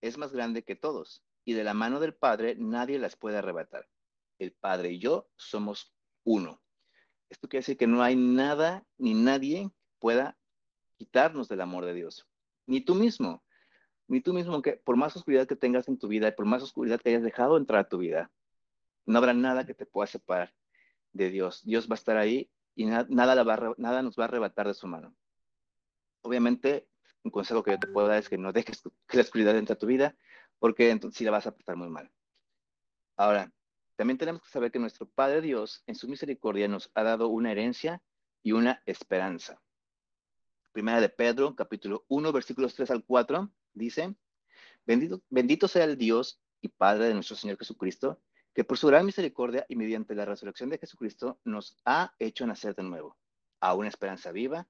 es 0.00 0.18
más 0.18 0.32
grande 0.32 0.62
que 0.62 0.76
todos, 0.76 1.24
y 1.44 1.54
de 1.54 1.64
la 1.64 1.74
mano 1.74 2.00
del 2.00 2.14
Padre 2.14 2.54
nadie 2.56 2.98
las 2.98 3.16
puede 3.16 3.38
arrebatar. 3.38 3.88
El 4.38 4.52
Padre 4.52 4.92
y 4.92 4.98
yo 4.98 5.28
somos 5.36 5.92
uno. 6.24 6.62
Esto 7.28 7.48
quiere 7.48 7.60
decir 7.60 7.76
que 7.76 7.86
no 7.86 8.02
hay 8.02 8.16
nada 8.16 8.86
ni 8.98 9.14
nadie 9.14 9.70
pueda 9.98 10.36
quitarnos 10.96 11.48
del 11.48 11.60
amor 11.60 11.84
de 11.84 11.94
Dios, 11.94 12.26
ni 12.66 12.80
tú 12.80 12.94
mismo 12.94 13.42
ni 14.06 14.20
tú 14.20 14.32
mismo, 14.32 14.60
que 14.62 14.74
por 14.74 14.96
más 14.96 15.16
oscuridad 15.16 15.46
que 15.46 15.56
tengas 15.56 15.88
en 15.88 15.98
tu 15.98 16.08
vida 16.08 16.28
y 16.28 16.32
por 16.32 16.46
más 16.46 16.62
oscuridad 16.62 17.00
que 17.00 17.10
hayas 17.10 17.22
dejado 17.22 17.56
entrar 17.56 17.80
a 17.80 17.88
tu 17.88 17.98
vida, 17.98 18.30
no 19.06 19.18
habrá 19.18 19.34
nada 19.34 19.66
que 19.66 19.74
te 19.74 19.86
pueda 19.86 20.06
separar 20.06 20.54
de 21.12 21.30
Dios. 21.30 21.62
Dios 21.64 21.88
va 21.88 21.94
a 21.94 21.96
estar 21.96 22.16
ahí 22.16 22.50
y 22.74 22.86
nada, 22.86 23.06
nada, 23.08 24.02
nos 24.02 24.16
va 24.16 24.24
a 24.24 24.26
arrebatar 24.26 24.66
de 24.66 24.74
su 24.74 24.86
mano. 24.86 25.14
Obviamente, 26.22 26.88
un 27.22 27.30
consejo 27.30 27.62
que 27.62 27.72
yo 27.72 27.78
te 27.78 27.86
puedo 27.86 28.08
dar 28.08 28.18
es 28.18 28.28
que 28.28 28.38
no 28.38 28.52
dejes 28.52 28.82
que 29.06 29.16
la 29.16 29.22
oscuridad 29.22 29.56
entre 29.56 29.74
a 29.74 29.78
tu 29.78 29.86
vida, 29.86 30.16
porque 30.58 30.90
entonces 30.90 31.18
sí 31.18 31.24
la 31.24 31.30
vas 31.30 31.46
a 31.46 31.54
pasar 31.54 31.76
muy 31.76 31.88
mal. 31.88 32.10
Ahora, 33.16 33.52
también 33.96 34.18
tenemos 34.18 34.42
que 34.42 34.48
saber 34.48 34.72
que 34.72 34.78
nuestro 34.78 35.08
Padre 35.08 35.40
Dios, 35.40 35.82
en 35.86 35.94
su 35.94 36.08
misericordia, 36.08 36.68
nos 36.68 36.90
ha 36.94 37.02
dado 37.04 37.28
una 37.28 37.52
herencia 37.52 38.02
y 38.42 38.52
una 38.52 38.82
esperanza. 38.86 39.62
Primera 40.74 41.00
de 41.00 41.08
Pedro, 41.08 41.54
capítulo 41.54 42.04
1, 42.08 42.32
versículos 42.32 42.74
3 42.74 42.90
al 42.90 43.04
4, 43.04 43.48
dice, 43.74 44.16
bendito, 44.84 45.22
bendito 45.30 45.68
sea 45.68 45.84
el 45.84 45.96
Dios 45.96 46.40
y 46.60 46.66
Padre 46.66 47.06
de 47.06 47.14
nuestro 47.14 47.36
Señor 47.36 47.58
Jesucristo, 47.58 48.20
que 48.52 48.64
por 48.64 48.76
su 48.76 48.88
gran 48.88 49.06
misericordia 49.06 49.64
y 49.68 49.76
mediante 49.76 50.16
la 50.16 50.24
resurrección 50.24 50.70
de 50.70 50.78
Jesucristo 50.78 51.38
nos 51.44 51.76
ha 51.84 52.12
hecho 52.18 52.44
nacer 52.44 52.74
de 52.74 52.82
nuevo, 52.82 53.16
a 53.60 53.74
una 53.74 53.86
esperanza 53.86 54.32
viva, 54.32 54.66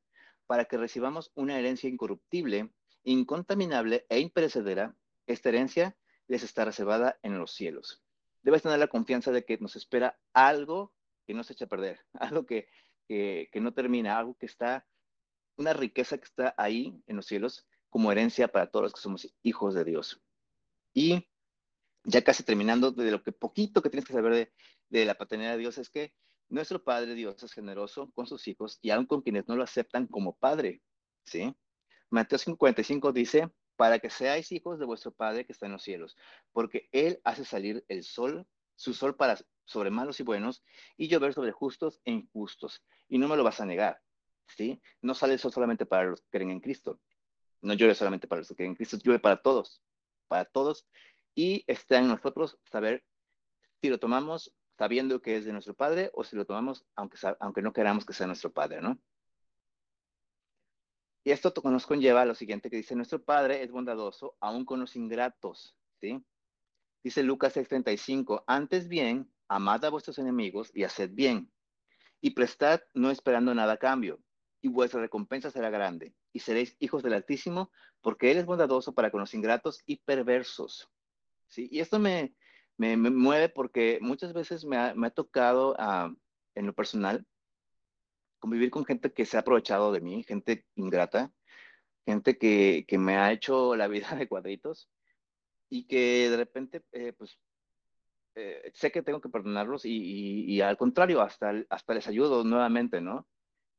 para 0.46 0.66
que 0.66 0.76
recibamos 0.76 1.32
una 1.36 1.58
herencia 1.58 1.88
incorruptible, 1.88 2.70
incontaminable 3.04 4.04
e 4.10 4.20
imperecedera. 4.20 4.94
Esta 5.26 5.48
herencia 5.48 5.96
les 6.28 6.42
está 6.42 6.66
reservada 6.66 7.18
en 7.22 7.38
los 7.38 7.52
cielos. 7.52 8.04
Debes 8.42 8.60
tener 8.60 8.78
la 8.78 8.88
confianza 8.88 9.32
de 9.32 9.46
que 9.46 9.56
nos 9.56 9.74
espera 9.74 10.20
algo 10.34 10.92
que 11.26 11.32
no 11.32 11.44
se 11.44 11.54
echa 11.54 11.64
a 11.64 11.68
perder, 11.68 12.00
algo 12.12 12.44
que, 12.44 12.68
que, 13.08 13.48
que 13.50 13.60
no 13.62 13.72
termina, 13.72 14.18
algo 14.18 14.36
que 14.36 14.44
está, 14.44 14.86
una 15.56 15.72
riqueza 15.72 16.18
que 16.18 16.24
está 16.24 16.54
ahí 16.56 17.02
en 17.06 17.16
los 17.16 17.26
cielos 17.26 17.66
como 17.90 18.10
herencia 18.10 18.48
para 18.48 18.70
todos 18.70 18.84
los 18.84 18.92
que 18.92 19.00
somos 19.00 19.32
hijos 19.42 19.74
de 19.74 19.84
Dios. 19.84 20.20
Y 20.92 21.28
ya 22.04 22.22
casi 22.22 22.42
terminando, 22.42 22.90
de 22.90 23.10
lo 23.10 23.22
que 23.22 23.32
poquito 23.32 23.82
que 23.82 23.90
tienes 23.90 24.06
que 24.06 24.12
saber 24.12 24.34
de, 24.34 24.52
de 24.88 25.04
la 25.04 25.14
paternidad 25.14 25.52
de 25.52 25.58
Dios 25.58 25.78
es 25.78 25.90
que 25.90 26.14
nuestro 26.48 26.82
Padre 26.82 27.14
Dios 27.14 27.42
es 27.42 27.52
generoso 27.52 28.10
con 28.12 28.26
sus 28.26 28.46
hijos 28.48 28.78
y 28.82 28.90
aun 28.90 29.06
con 29.06 29.22
quienes 29.22 29.48
no 29.48 29.56
lo 29.56 29.62
aceptan 29.62 30.06
como 30.06 30.36
Padre. 30.36 30.82
¿sí? 31.24 31.54
Mateo 32.10 32.38
5:45 32.38 33.12
dice, 33.12 33.50
para 33.76 33.98
que 33.98 34.10
seáis 34.10 34.52
hijos 34.52 34.78
de 34.78 34.86
vuestro 34.86 35.12
Padre 35.12 35.46
que 35.46 35.52
está 35.52 35.66
en 35.66 35.72
los 35.72 35.82
cielos, 35.82 36.16
porque 36.52 36.88
Él 36.92 37.20
hace 37.24 37.44
salir 37.44 37.84
el 37.88 38.04
sol, 38.04 38.46
su 38.76 38.94
sol 38.94 39.16
para 39.16 39.38
sobre 39.64 39.90
malos 39.90 40.20
y 40.20 40.22
buenos, 40.22 40.62
y 40.96 41.08
llover 41.08 41.32
sobre 41.32 41.52
justos 41.52 42.00
e 42.04 42.12
injustos, 42.12 42.84
y 43.08 43.18
no 43.18 43.28
me 43.28 43.36
lo 43.36 43.44
vas 43.44 43.60
a 43.60 43.66
negar. 43.66 44.00
¿Sí? 44.48 44.80
No 45.02 45.14
sale 45.14 45.34
el 45.34 45.38
sol 45.38 45.52
solamente 45.52 45.86
para 45.86 46.04
los 46.04 46.20
que 46.20 46.28
creen 46.30 46.50
en 46.50 46.60
Cristo, 46.60 47.00
no 47.62 47.74
llueve 47.74 47.94
solamente 47.94 48.28
para 48.28 48.40
los 48.40 48.54
que 48.54 48.64
en 48.64 48.74
Cristo, 48.74 48.98
llueve 49.02 49.20
para 49.20 49.40
todos, 49.40 49.82
para 50.28 50.44
todos. 50.44 50.86
Y 51.34 51.64
está 51.66 51.98
en 51.98 52.08
nosotros 52.08 52.58
saber 52.64 53.04
si 53.80 53.88
lo 53.88 53.98
tomamos 53.98 54.54
sabiendo 54.76 55.22
que 55.22 55.36
es 55.36 55.44
de 55.44 55.52
nuestro 55.52 55.74
Padre 55.74 56.10
o 56.14 56.24
si 56.24 56.36
lo 56.36 56.44
tomamos 56.44 56.84
aunque, 56.94 57.16
aunque 57.40 57.62
no 57.62 57.72
queramos 57.72 58.04
que 58.04 58.12
sea 58.12 58.26
nuestro 58.26 58.52
Padre, 58.52 58.80
¿no? 58.80 58.98
Y 61.24 61.30
esto 61.30 61.54
nos 61.64 61.86
conlleva 61.86 62.22
a 62.22 62.26
lo 62.26 62.34
siguiente 62.34 62.68
que 62.68 62.76
dice, 62.76 62.94
nuestro 62.94 63.22
Padre 63.22 63.62
es 63.62 63.70
bondadoso 63.70 64.36
aún 64.40 64.66
con 64.66 64.80
los 64.80 64.94
ingratos, 64.94 65.74
¿sí? 66.00 66.22
Dice 67.02 67.22
Lucas 67.22 67.56
6:35, 67.56 68.44
antes 68.46 68.88
bien, 68.88 69.32
amad 69.48 69.84
a 69.86 69.90
vuestros 69.90 70.18
enemigos 70.18 70.70
y 70.74 70.84
haced 70.84 71.10
bien, 71.12 71.50
y 72.20 72.30
prestad 72.30 72.80
no 72.92 73.10
esperando 73.10 73.54
nada 73.54 73.74
a 73.74 73.78
cambio, 73.78 74.20
y 74.64 74.68
vuestra 74.68 75.02
recompensa 75.02 75.50
será 75.50 75.68
grande, 75.68 76.14
y 76.32 76.38
seréis 76.38 76.74
hijos 76.80 77.02
del 77.02 77.12
Altísimo, 77.12 77.70
porque 78.00 78.30
Él 78.30 78.38
es 78.38 78.46
bondadoso 78.46 78.94
para 78.94 79.10
con 79.10 79.20
los 79.20 79.34
ingratos 79.34 79.82
y 79.84 79.96
perversos. 79.96 80.90
¿Sí? 81.48 81.68
Y 81.70 81.80
esto 81.80 81.98
me, 81.98 82.34
me, 82.78 82.96
mueve 82.96 83.50
porque 83.50 83.98
muchas 84.00 84.32
veces 84.32 84.64
me 84.64 84.78
ha, 84.78 84.94
me 84.94 85.08
ha 85.08 85.10
tocado 85.10 85.72
uh, 85.72 86.16
en 86.54 86.66
lo 86.66 86.72
personal 86.72 87.26
convivir 88.38 88.70
con 88.70 88.86
gente 88.86 89.12
que 89.12 89.26
se 89.26 89.36
ha 89.36 89.40
aprovechado 89.40 89.92
de 89.92 90.00
mí, 90.00 90.22
gente 90.22 90.64
ingrata, 90.76 91.30
gente 92.06 92.38
que, 92.38 92.86
que 92.88 92.96
me 92.96 93.18
ha 93.18 93.32
hecho 93.32 93.76
la 93.76 93.86
vida 93.86 94.16
de 94.16 94.28
cuadritos 94.28 94.88
y 95.68 95.84
que 95.86 96.30
de 96.30 96.36
repente, 96.38 96.82
eh, 96.92 97.12
pues, 97.12 97.38
eh, 98.34 98.70
sé 98.72 98.90
que 98.90 99.02
tengo 99.02 99.20
que 99.20 99.28
perdonarlos 99.28 99.84
y, 99.84 99.90
y, 99.90 100.54
y, 100.54 100.62
al 100.62 100.78
contrario, 100.78 101.20
hasta, 101.20 101.52
hasta 101.68 101.92
les 101.92 102.08
ayudo 102.08 102.44
nuevamente, 102.44 103.02
¿no? 103.02 103.26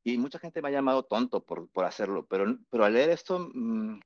Y 0.08 0.20
mucha 0.20 0.38
gente 0.38 0.62
me 0.62 0.70
ha 0.70 0.72
llamado 0.72 1.04
tonto 1.04 1.44
por, 1.44 1.68
por 1.70 1.84
hacerlo, 1.84 2.28
pero, 2.28 2.60
pero 2.70 2.86
al 2.86 2.94
leer 2.94 3.10
esto, 3.10 3.50
mmm, 3.52 4.00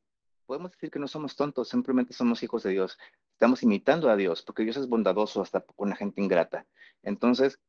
podemos 0.45 0.71
decir 0.71 0.89
que 0.89 0.97
no 0.97 1.09
somos 1.09 1.35
tontos, 1.35 1.67
simplemente 1.67 2.13
somos 2.13 2.41
hijos 2.41 2.63
de 2.63 2.71
Dios. 2.71 2.97
Estamos 3.33 3.63
imitando 3.63 4.09
a 4.09 4.15
Dios, 4.15 4.41
porque 4.41 4.63
Dios 4.63 4.77
es 4.77 4.87
bondadoso 4.87 5.41
hasta 5.41 5.59
con 5.59 5.89
la 5.89 5.97
gente 5.97 6.21
ingrata. 6.21 6.65
Entonces, 7.03 7.59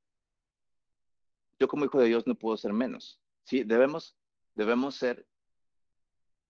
yo 1.59 1.67
como 1.67 1.85
hijo 1.85 1.99
de 1.99 2.07
Dios 2.07 2.25
no 2.29 2.37
puedo 2.37 2.57
ser 2.57 2.73
menos. 2.73 3.21
¿sí? 3.43 3.65
Debemos, 3.65 4.17
debemos 4.55 4.95
ser 4.95 5.27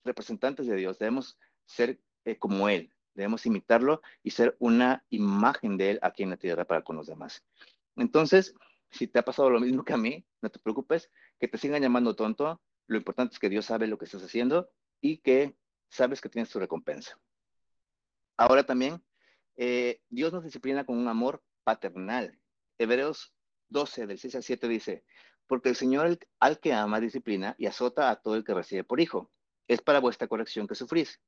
representantes 0.05 0.67
de 0.67 0.77
Dios, 0.77 0.99
debemos 0.99 1.39
ser 1.65 1.99
eh, 2.27 2.37
como 2.37 2.69
Él, 2.69 2.93
debemos 3.15 3.47
imitarlo 3.47 4.03
y 4.23 4.33
ser 4.33 4.55
una 4.59 5.03
imagen 5.09 5.79
de 5.79 5.93
Él 5.93 5.99
aquí 6.03 6.25
en 6.25 6.31
la 6.31 6.37
tierra 6.37 6.67
para 6.67 6.83
con 6.83 6.97
los 6.97 7.07
demás. 7.07 7.43
Entonces, 7.97 8.55
si 8.91 9.07
te 9.07 9.19
ha 9.19 9.25
pasado 9.25 9.49
lo 9.49 9.61
mismo 9.61 9.85
que 9.85 9.95
a 9.95 9.97
mí, 9.97 10.27
no 10.43 10.51
te 10.51 10.59
preocupes, 10.59 11.11
que 11.41 11.49
te 11.49 11.59
sigan 11.59 11.83
llamando 11.83 12.15
tonto. 12.15 12.61
Lo 12.87 12.99
importante 12.99 13.33
es 13.33 13.39
que 13.39 13.49
Dios 13.49 13.67
sabe 13.67 13.87
lo 13.87 13.99
que 13.99 14.05
estás 14.05 14.23
haciendo 14.23 14.71
y 15.01 15.19
que 15.19 15.57
sabes 15.89 16.21
que 16.21 16.29
tienes 16.29 16.51
tu 16.51 16.61
recompensa. 16.61 17.19
Ahora 18.37 18.65
también, 18.65 19.03
eh, 19.57 20.01
Dios 20.09 20.33
nos 20.33 20.45
disciplina 20.45 20.85
con 20.85 20.97
un 20.99 21.09
amor 21.09 21.43
paternal. 21.65 22.39
Hebreos 22.79 23.35
12, 23.69 24.07
del 24.07 24.19
6 24.19 24.37
al 24.37 24.43
7 24.43 24.69
dice, 24.69 25.05
porque 25.47 25.71
el 25.71 25.77
Señor 25.77 26.19
al 26.39 26.61
que 26.61 26.73
ama 26.73 27.01
disciplina 27.01 27.55
y 27.59 27.67
azota 27.67 28.11
a 28.11 28.17
todo 28.17 28.37
el 28.37 28.45
que 28.45 28.55
recibe 28.55 28.85
por 28.85 29.01
hijo. 29.01 29.31
Es 29.67 29.83
para 29.83 30.01
vuestra 30.01 30.29
corrección 30.29 30.67
que 30.67 30.75
sufrís. 30.75 31.21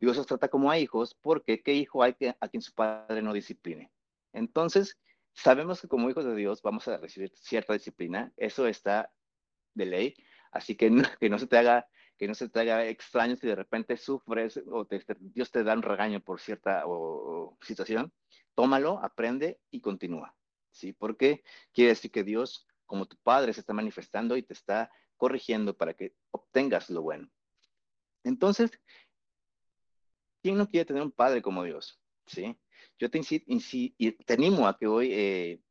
Dios 0.00 0.16
os 0.16 0.26
trata 0.26 0.48
como 0.48 0.70
a 0.70 0.78
hijos, 0.78 1.14
porque 1.20 1.62
¿qué 1.62 1.74
hijo 1.74 2.02
hay 2.02 2.14
que, 2.14 2.34
a 2.40 2.48
quien 2.48 2.62
su 2.62 2.72
padre 2.72 3.20
no 3.20 3.32
discipline? 3.32 3.90
Entonces, 4.32 4.98
sabemos 5.34 5.80
que 5.80 5.88
como 5.88 6.08
hijos 6.08 6.24
de 6.24 6.34
Dios 6.34 6.62
vamos 6.62 6.88
a 6.88 6.96
recibir 6.96 7.32
cierta 7.34 7.74
disciplina, 7.74 8.32
eso 8.36 8.66
está 8.66 9.12
de 9.74 9.86
ley, 9.86 10.14
así 10.52 10.76
que 10.76 10.90
no, 10.90 11.02
que 11.20 11.28
no 11.28 11.38
se 11.38 11.46
te 11.46 11.58
haga 11.58 11.88
que 12.20 12.28
no 12.28 12.34
se 12.34 12.50
te 12.50 12.60
haga 12.60 12.84
extraño 12.84 13.34
si 13.34 13.46
de 13.46 13.54
repente 13.54 13.96
sufres 13.96 14.62
o 14.70 14.84
te, 14.84 15.02
Dios 15.20 15.50
te 15.50 15.64
da 15.64 15.72
un 15.72 15.80
regaño 15.80 16.20
por 16.20 16.38
cierta 16.38 16.82
o, 16.84 17.56
situación, 17.62 18.12
tómalo, 18.54 19.02
aprende 19.02 19.58
y 19.70 19.80
continúa, 19.80 20.36
¿sí? 20.70 20.92
Porque 20.92 21.42
quiere 21.72 21.92
decir 21.92 22.10
que 22.10 22.22
Dios, 22.22 22.68
como 22.84 23.06
tu 23.06 23.16
Padre, 23.22 23.54
se 23.54 23.60
está 23.60 23.72
manifestando 23.72 24.36
y 24.36 24.42
te 24.42 24.52
está 24.52 24.90
corrigiendo 25.16 25.74
para 25.74 25.94
que 25.94 26.14
obtengas 26.30 26.90
lo 26.90 27.00
bueno. 27.00 27.30
Entonces, 28.22 28.70
¿quién 30.42 30.58
no 30.58 30.68
quiere 30.68 30.84
tener 30.84 31.02
un 31.02 31.12
Padre 31.12 31.40
como 31.40 31.64
Dios? 31.64 32.02
¿Sí? 32.26 32.54
Yo 32.98 33.10
te, 33.10 33.18
te 34.26 34.32
animo 34.34 34.68
a 34.68 34.76
que 34.76 34.86
hoy, 34.86 35.08
eh, 35.10 35.62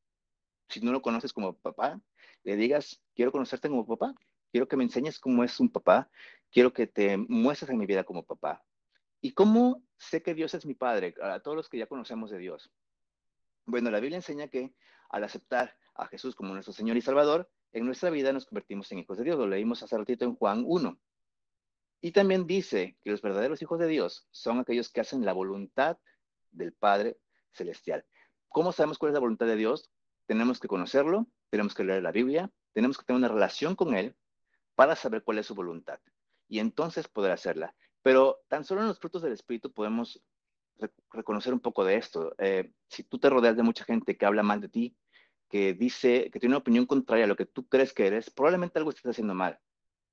si 0.68 0.82
no 0.82 0.92
lo 0.92 1.04
conoces 1.04 1.32
como 1.32 1.56
papá, 1.60 2.02
le 2.44 2.56
digas, 2.56 3.02
quiero 3.16 3.32
conocerte 3.32 3.70
como 3.70 3.86
papá, 3.86 4.14
quiero 4.52 4.68
que 4.68 4.78
me 4.78 4.84
enseñes 4.84 5.20
cómo 5.20 5.44
es 5.44 5.60
un 5.60 5.70
papá, 5.70 6.10
quiero 6.52 6.74
que 6.74 6.88
te 6.88 7.18
muestres 7.18 7.72
en 7.72 7.78
mi 7.78 7.86
vida 7.86 8.04
como 8.04 8.24
papá. 8.24 8.64
¿Y 9.22 9.32
cómo 9.32 9.84
sé 9.98 10.22
que 10.22 10.34
Dios 10.34 10.54
es 10.54 10.66
mi 10.66 10.74
Padre? 10.74 11.14
A 11.22 11.40
todos 11.42 11.58
los 11.58 11.70
que 11.70 11.78
ya 11.78 11.88
conocemos 11.88 12.32
de 12.32 12.38
Dios. 12.38 12.72
Bueno, 13.66 13.92
la 13.92 14.00
Biblia 14.00 14.18
enseña 14.18 14.48
que 14.48 14.74
al 15.10 15.24
aceptar 15.24 15.78
a 15.96 16.08
Jesús 16.08 16.36
como 16.36 16.54
nuestro 16.54 16.74
Señor 16.74 16.96
y 16.96 17.02
Salvador, 17.02 17.50
en 17.74 17.86
nuestra 17.86 18.10
vida 18.10 18.32
nos 18.32 18.46
convertimos 18.46 18.92
en 18.92 19.00
hijos 19.00 19.18
de 19.18 19.26
Dios. 19.26 19.38
Lo 19.38 19.48
leímos 19.48 19.84
hace 19.84 19.98
ratito 19.98 20.26
en 20.26 20.36
Juan 20.36 20.64
1. 20.66 20.98
Y 22.02 22.12
también 22.12 22.48
dice 22.48 22.98
que 23.04 23.12
los 23.12 23.22
verdaderos 23.22 23.62
hijos 23.62 23.78
de 23.80 23.88
Dios 23.88 24.28
son 24.32 24.60
aquellos 24.60 24.90
que 24.90 25.02
hacen 25.02 25.26
la 25.26 25.34
voluntad 25.34 25.98
del 26.52 26.74
Padre 26.74 27.18
Celestial. 27.52 28.06
¿Cómo 28.48 28.72
sabemos 28.72 28.98
cuál 28.98 29.12
es 29.12 29.14
la 29.14 29.20
voluntad 29.20 29.46
de 29.46 29.58
Dios? 29.58 29.90
Tenemos 30.26 30.60
que 30.60 30.68
conocerlo, 30.68 31.28
tenemos 31.50 31.74
que 31.74 31.84
leer 31.84 32.04
la 32.04 32.12
Biblia, 32.12 32.52
tenemos 32.74 32.98
que 32.98 33.06
tener 33.06 33.18
una 33.18 33.28
relación 33.28 33.76
con 33.76 33.96
Él 33.96 34.16
para 34.76 34.96
saber 34.96 35.24
cuál 35.24 35.40
es 35.40 35.48
su 35.48 35.56
voluntad 35.56 36.00
y 36.48 36.60
entonces 36.60 37.08
poder 37.08 37.32
hacerla. 37.32 37.76
Pero 38.02 38.40
tan 38.48 38.64
solo 38.64 38.82
en 38.82 38.88
los 38.88 39.00
frutos 39.00 39.22
del 39.22 39.34
Espíritu 39.34 39.72
podemos 39.72 40.22
reconocer 41.12 41.54
un 41.54 41.60
poco 41.60 41.84
de 41.84 41.96
esto. 41.96 42.34
Eh, 42.38 42.72
si 42.88 43.04
tú 43.04 43.20
te 43.20 43.30
rodeas 43.30 43.58
de 43.58 43.64
mucha 43.64 43.84
gente 43.84 44.18
que 44.18 44.26
habla 44.26 44.44
mal 44.44 44.62
de 44.62 44.70
ti, 44.70 44.96
que 45.50 45.74
dice, 45.74 46.30
que 46.32 46.40
tiene 46.40 46.54
una 46.54 46.60
opinión 46.60 46.86
contraria 46.86 47.26
a 47.26 47.28
lo 47.28 47.36
que 47.36 47.46
tú 47.46 47.68
crees 47.68 47.94
que 47.94 48.08
eres, 48.08 48.30
probablemente 48.30 48.80
algo 48.80 48.92
estés 48.92 49.06
haciendo 49.06 49.34
mal. 49.34 49.60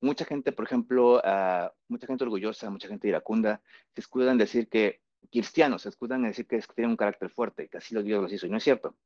Mucha 0.01 0.25
gente, 0.25 0.53
por 0.53 0.65
ejemplo, 0.65 1.19
uh, 1.19 1.69
mucha 1.89 2.07
gente 2.07 2.25
orgullosa, 2.25 2.71
mucha 2.71 2.89
gente 2.89 3.09
iracunda, 3.09 3.63
se 3.95 4.01
escudan 4.01 4.31
en 4.31 4.39
decir 4.39 4.69
que 4.69 5.03
cristianos 5.31 5.83
se 5.83 5.89
escudan 5.89 6.23
en 6.25 6.31
decir 6.31 6.47
que, 6.47 6.57
es, 6.57 6.67
que 6.67 6.75
tienen 6.75 6.91
un 6.91 6.97
carácter 6.97 7.31
fuerte, 7.31 7.69
que 7.69 7.79
así 7.79 7.95
Dios 8.03 8.23
los 8.23 8.33
hizo, 8.33 8.47
y 8.47 8.51
no 8.51 8.57
es 8.57 8.65
cierto. 8.65 8.97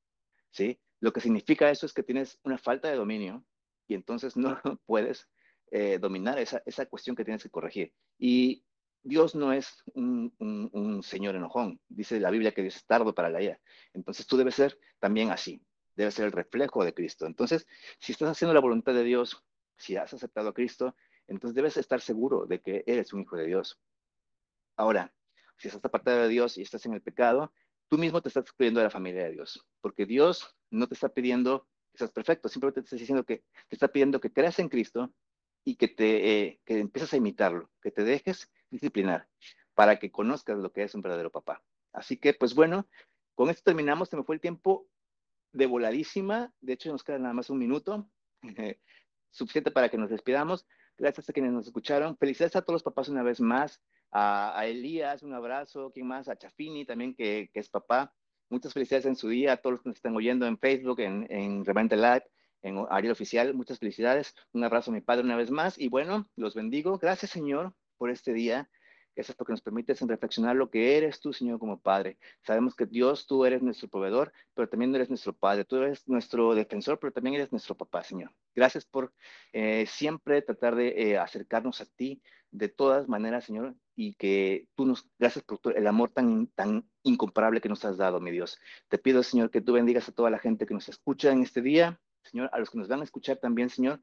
¿sí? 0.51 0.81
Lo 1.01 1.13
que 1.13 1.21
significa 1.21 1.71
eso 1.71 1.87
es 1.87 1.93
que 1.93 2.03
tienes 2.03 2.39
una 2.45 2.59
falta 2.59 2.89
de 2.89 2.97
dominio 2.97 3.45
y 3.89 3.95
entonces 3.95 4.37
no 4.37 4.61
puedes 4.87 5.29
eh, 5.71 5.99
dominar 5.99 6.39
esa, 6.39 6.63
esa 6.67 6.87
cuestión 6.87 7.17
que 7.17 7.25
tienes 7.25 7.43
que 7.43 7.51
corregir. 7.51 7.93
Y 8.19 8.65
Dios 9.03 9.35
no 9.35 9.53
es 9.53 9.83
un, 9.95 10.35
un, 10.39 11.03
señor 11.03 11.35
enojón. 11.37 11.81
Dice 11.89 12.21
la 12.21 12.31
Biblia 12.31 12.53
que 12.53 12.63
Dios 12.63 12.77
es 12.77 12.87
tardo 12.87 13.15
para 13.15 13.31
la 13.31 13.43
ira. 13.43 13.61
Entonces 13.95 14.27
tú 14.27 14.37
debes 14.37 14.55
ser 14.55 14.79
también 14.99 15.31
así. 15.31 15.63
Debes 15.97 16.15
ser 16.15 16.27
el 16.27 16.33
reflejo 16.33 16.85
de 16.85 16.93
Cristo. 16.93 17.27
Entonces, 17.27 17.67
si 17.99 18.13
estás 18.13 18.29
haciendo 18.29 18.55
la 18.55 18.61
voluntad 18.61 18.93
de 18.93 19.05
Dios, 19.05 19.43
si 19.77 19.97
has 19.97 20.13
aceptado 20.13 20.51
a 20.51 20.55
Cristo, 20.55 20.95
entonces 21.27 21.55
debes 21.55 21.77
estar 21.77 22.01
seguro 22.01 22.47
de 22.47 22.61
que 22.61 22.85
eres 22.87 23.13
un 23.13 23.23
hijo 23.23 23.37
de 23.37 23.47
Dios. 23.47 23.81
Ahora, 24.77 25.13
si 25.57 25.69
estás 25.69 25.85
apartado 25.85 26.23
de 26.23 26.29
Dios 26.29 26.59
y 26.59 26.63
estás 26.63 26.85
en 26.87 26.95
el 26.95 27.03
pecado, 27.03 27.53
tú 27.91 27.99
mismo 27.99 28.23
te 28.23 28.29
estás 28.29 28.45
excluyendo 28.45 28.81
de 28.81 28.85
la 28.85 28.91
familia 28.91 29.25
de 29.25 29.33
Dios. 29.33 29.67
Porque 29.81 30.07
Dios 30.07 30.57
no 30.71 30.87
te 30.87 30.95
está 30.95 31.11
pidiendo 31.11 31.69
que 31.93 31.99
seas 31.99 32.13
perfecto, 32.13 32.49
simplemente 32.49 32.81
te 32.81 32.87
está 32.87 32.97
diciendo 32.97 33.25
que 33.25 33.39
te 33.69 33.77
está 33.77 33.89
pidiendo 33.89 34.21
que 34.21 34.33
creas 34.33 34.61
en 34.61 34.69
Cristo 34.69 35.13
y 35.65 35.75
que 35.75 35.89
te 35.89 36.31
eh, 36.31 36.61
que 36.65 36.79
empieces 36.79 37.13
a 37.13 37.17
imitarlo, 37.17 37.69
que 37.83 37.91
te 37.91 38.05
dejes 38.05 38.49
disciplinar 38.71 39.29
para 39.75 39.99
que 39.99 40.11
conozcas 40.11 40.57
lo 40.59 40.73
que 40.73 40.85
es 40.85 40.95
un 40.95 41.03
verdadero 41.03 41.31
papá. 41.31 41.63
Así 41.93 42.17
que, 42.17 42.33
pues 42.33 42.55
bueno, 42.55 42.89
con 43.35 43.51
esto 43.51 43.63
terminamos. 43.65 44.09
Se 44.09 44.17
me 44.17 44.23
fue 44.23 44.37
el 44.37 44.41
tiempo 44.41 44.87
de 45.53 45.67
voladísima. 45.67 46.53
De 46.61 46.75
hecho, 46.75 46.93
nos 46.93 47.03
queda 47.03 47.19
nada 47.19 47.35
más 47.35 47.51
un 47.51 47.59
minuto. 47.59 48.09
Suficiente 49.31 49.71
para 49.71 49.89
que 49.89 49.99
nos 49.99 50.11
despidamos. 50.11 50.67
Gracias 50.97 51.29
a 51.29 51.33
quienes 51.33 51.53
nos 51.53 51.67
escucharon. 51.67 52.17
Felicidades 52.17 52.57
a 52.57 52.63
todos 52.63 52.75
los 52.75 52.83
papás 52.83 53.09
una 53.09 53.23
vez 53.23 53.41
más. 53.41 53.81
A, 54.11 54.59
a 54.59 54.67
Elías, 54.67 55.23
un 55.23 55.35
abrazo. 55.35 55.91
¿Quién 55.93 56.07
más? 56.07 56.29
A 56.29 56.37
Chafini 56.37 56.85
también, 56.85 57.15
que, 57.15 57.51
que, 57.53 57.61
es 57.61 57.69
papá. 57.69 58.13
Muchas 58.49 58.73
felicidades 58.73 59.07
en 59.07 59.17
su 59.17 59.29
día 59.29 59.53
a 59.53 59.57
todos 59.59 59.75
los 59.75 59.83
que 59.83 59.89
nos 59.91 59.97
están 59.97 60.17
oyendo 60.17 60.47
en 60.47 60.59
Facebook, 60.59 61.01
en, 61.01 61.27
en 61.31 61.65
Revente 61.65 61.97
Live, 61.97 62.25
en 62.63 62.85
Ariel 62.91 63.13
Oficial. 63.13 63.55
Muchas 63.55 63.79
felicidades. 63.79 64.35
Un 64.53 64.65
abrazo 64.65 64.91
a 64.91 64.95
mi 64.95 65.01
padre 65.01 65.25
una 65.25 65.37
vez 65.37 65.51
más. 65.51 65.79
Y 65.79 65.89
bueno, 65.89 66.29
los 66.37 66.55
bendigo. 66.55 66.99
Gracias, 66.99 67.31
Señor, 67.31 67.75
por 67.99 68.11
este 68.11 68.33
día. 68.33 68.69
Gracias 69.17 69.37
porque 69.37 69.53
nos 69.53 69.61
permites 69.61 70.01
reflexionar 70.01 70.57
lo 70.57 70.71
que 70.71 70.97
eres 70.97 71.21
tú, 71.21 71.33
Señor, 71.33 71.59
como 71.59 71.81
Padre. 71.81 72.19
Sabemos 72.43 72.75
que 72.75 72.87
Dios, 72.87 73.27
tú 73.27 73.45
eres 73.45 73.61
nuestro 73.61 73.89
proveedor, 73.89 74.33
pero 74.55 74.69
también 74.69 74.95
eres 74.95 75.09
nuestro 75.09 75.33
Padre. 75.33 75.65
Tú 75.65 75.77
eres 75.77 76.07
nuestro 76.09 76.55
defensor, 76.55 76.99
pero 76.99 77.13
también 77.13 77.35
eres 77.35 77.51
nuestro 77.51 77.77
papá, 77.77 78.05
Señor. 78.05 78.33
Gracias 78.55 78.87
por 78.87 79.13
eh, 79.53 79.85
siempre 79.87 80.43
tratar 80.43 80.77
de 80.77 80.89
eh, 80.97 81.19
acercarnos 81.19 81.81
a 81.81 81.87
ti 81.87 82.23
de 82.51 82.69
todas 82.69 83.09
maneras, 83.09 83.45
Señor, 83.45 83.75
y 84.01 84.15
que 84.15 84.67
tú 84.77 84.87
nos, 84.87 85.07
gracias 85.19 85.45
por 85.45 85.77
el 85.77 85.87
amor 85.87 86.11
tan, 86.11 86.47
tan 86.47 86.89
incomparable 87.03 87.61
que 87.61 87.69
nos 87.69 87.85
has 87.85 87.99
dado, 87.99 88.19
mi 88.19 88.31
Dios. 88.31 88.59
Te 88.89 88.97
pido, 88.97 89.23
Señor, 89.23 89.51
que 89.51 89.61
tú 89.61 89.75
bendigas 89.75 90.09
a 90.09 90.13
toda 90.13 90.31
la 90.31 90.39
gente 90.39 90.65
que 90.65 90.73
nos 90.73 90.89
escucha 90.89 91.31
en 91.31 91.43
este 91.43 91.61
día, 91.61 92.01
Señor, 92.23 92.49
a 92.55 92.59
los 92.59 92.71
que 92.71 92.79
nos 92.79 92.89
van 92.89 93.03
a 93.03 93.05
escuchar 93.05 93.37
también, 93.37 93.69
Señor, 93.69 94.01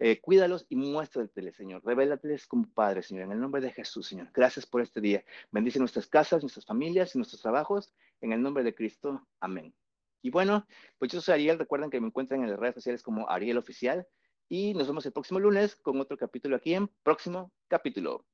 eh, 0.00 0.20
cuídalos 0.20 0.66
y 0.68 0.76
muéstrateles, 0.76 1.56
Señor. 1.56 1.82
Revélateles 1.82 2.46
como 2.46 2.68
Padre, 2.74 3.02
Señor, 3.02 3.24
en 3.24 3.32
el 3.32 3.40
nombre 3.40 3.62
de 3.62 3.72
Jesús, 3.72 4.06
Señor. 4.08 4.28
Gracias 4.34 4.66
por 4.66 4.82
este 4.82 5.00
día. 5.00 5.24
Bendice 5.50 5.78
nuestras 5.78 6.06
casas, 6.06 6.42
nuestras 6.42 6.66
familias 6.66 7.14
y 7.14 7.18
nuestros 7.18 7.40
trabajos. 7.40 7.94
En 8.20 8.32
el 8.32 8.42
nombre 8.42 8.62
de 8.64 8.74
Cristo. 8.74 9.26
Amén. 9.40 9.74
Y 10.20 10.28
bueno, 10.28 10.66
pues 10.98 11.10
yo 11.10 11.22
soy 11.22 11.32
Ariel. 11.34 11.58
Recuerden 11.58 11.88
que 11.88 12.02
me 12.02 12.08
encuentran 12.08 12.42
en 12.42 12.50
las 12.50 12.60
redes 12.60 12.74
sociales 12.74 13.02
como 13.02 13.30
Ariel 13.30 13.56
Oficial. 13.56 14.06
Y 14.50 14.74
nos 14.74 14.88
vemos 14.88 15.06
el 15.06 15.12
próximo 15.12 15.40
lunes 15.40 15.74
con 15.74 15.98
otro 16.00 16.18
capítulo 16.18 16.56
aquí 16.56 16.74
en 16.74 16.88
Próximo 17.02 17.50
Capítulo. 17.66 18.26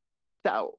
Chao. 0.44 0.76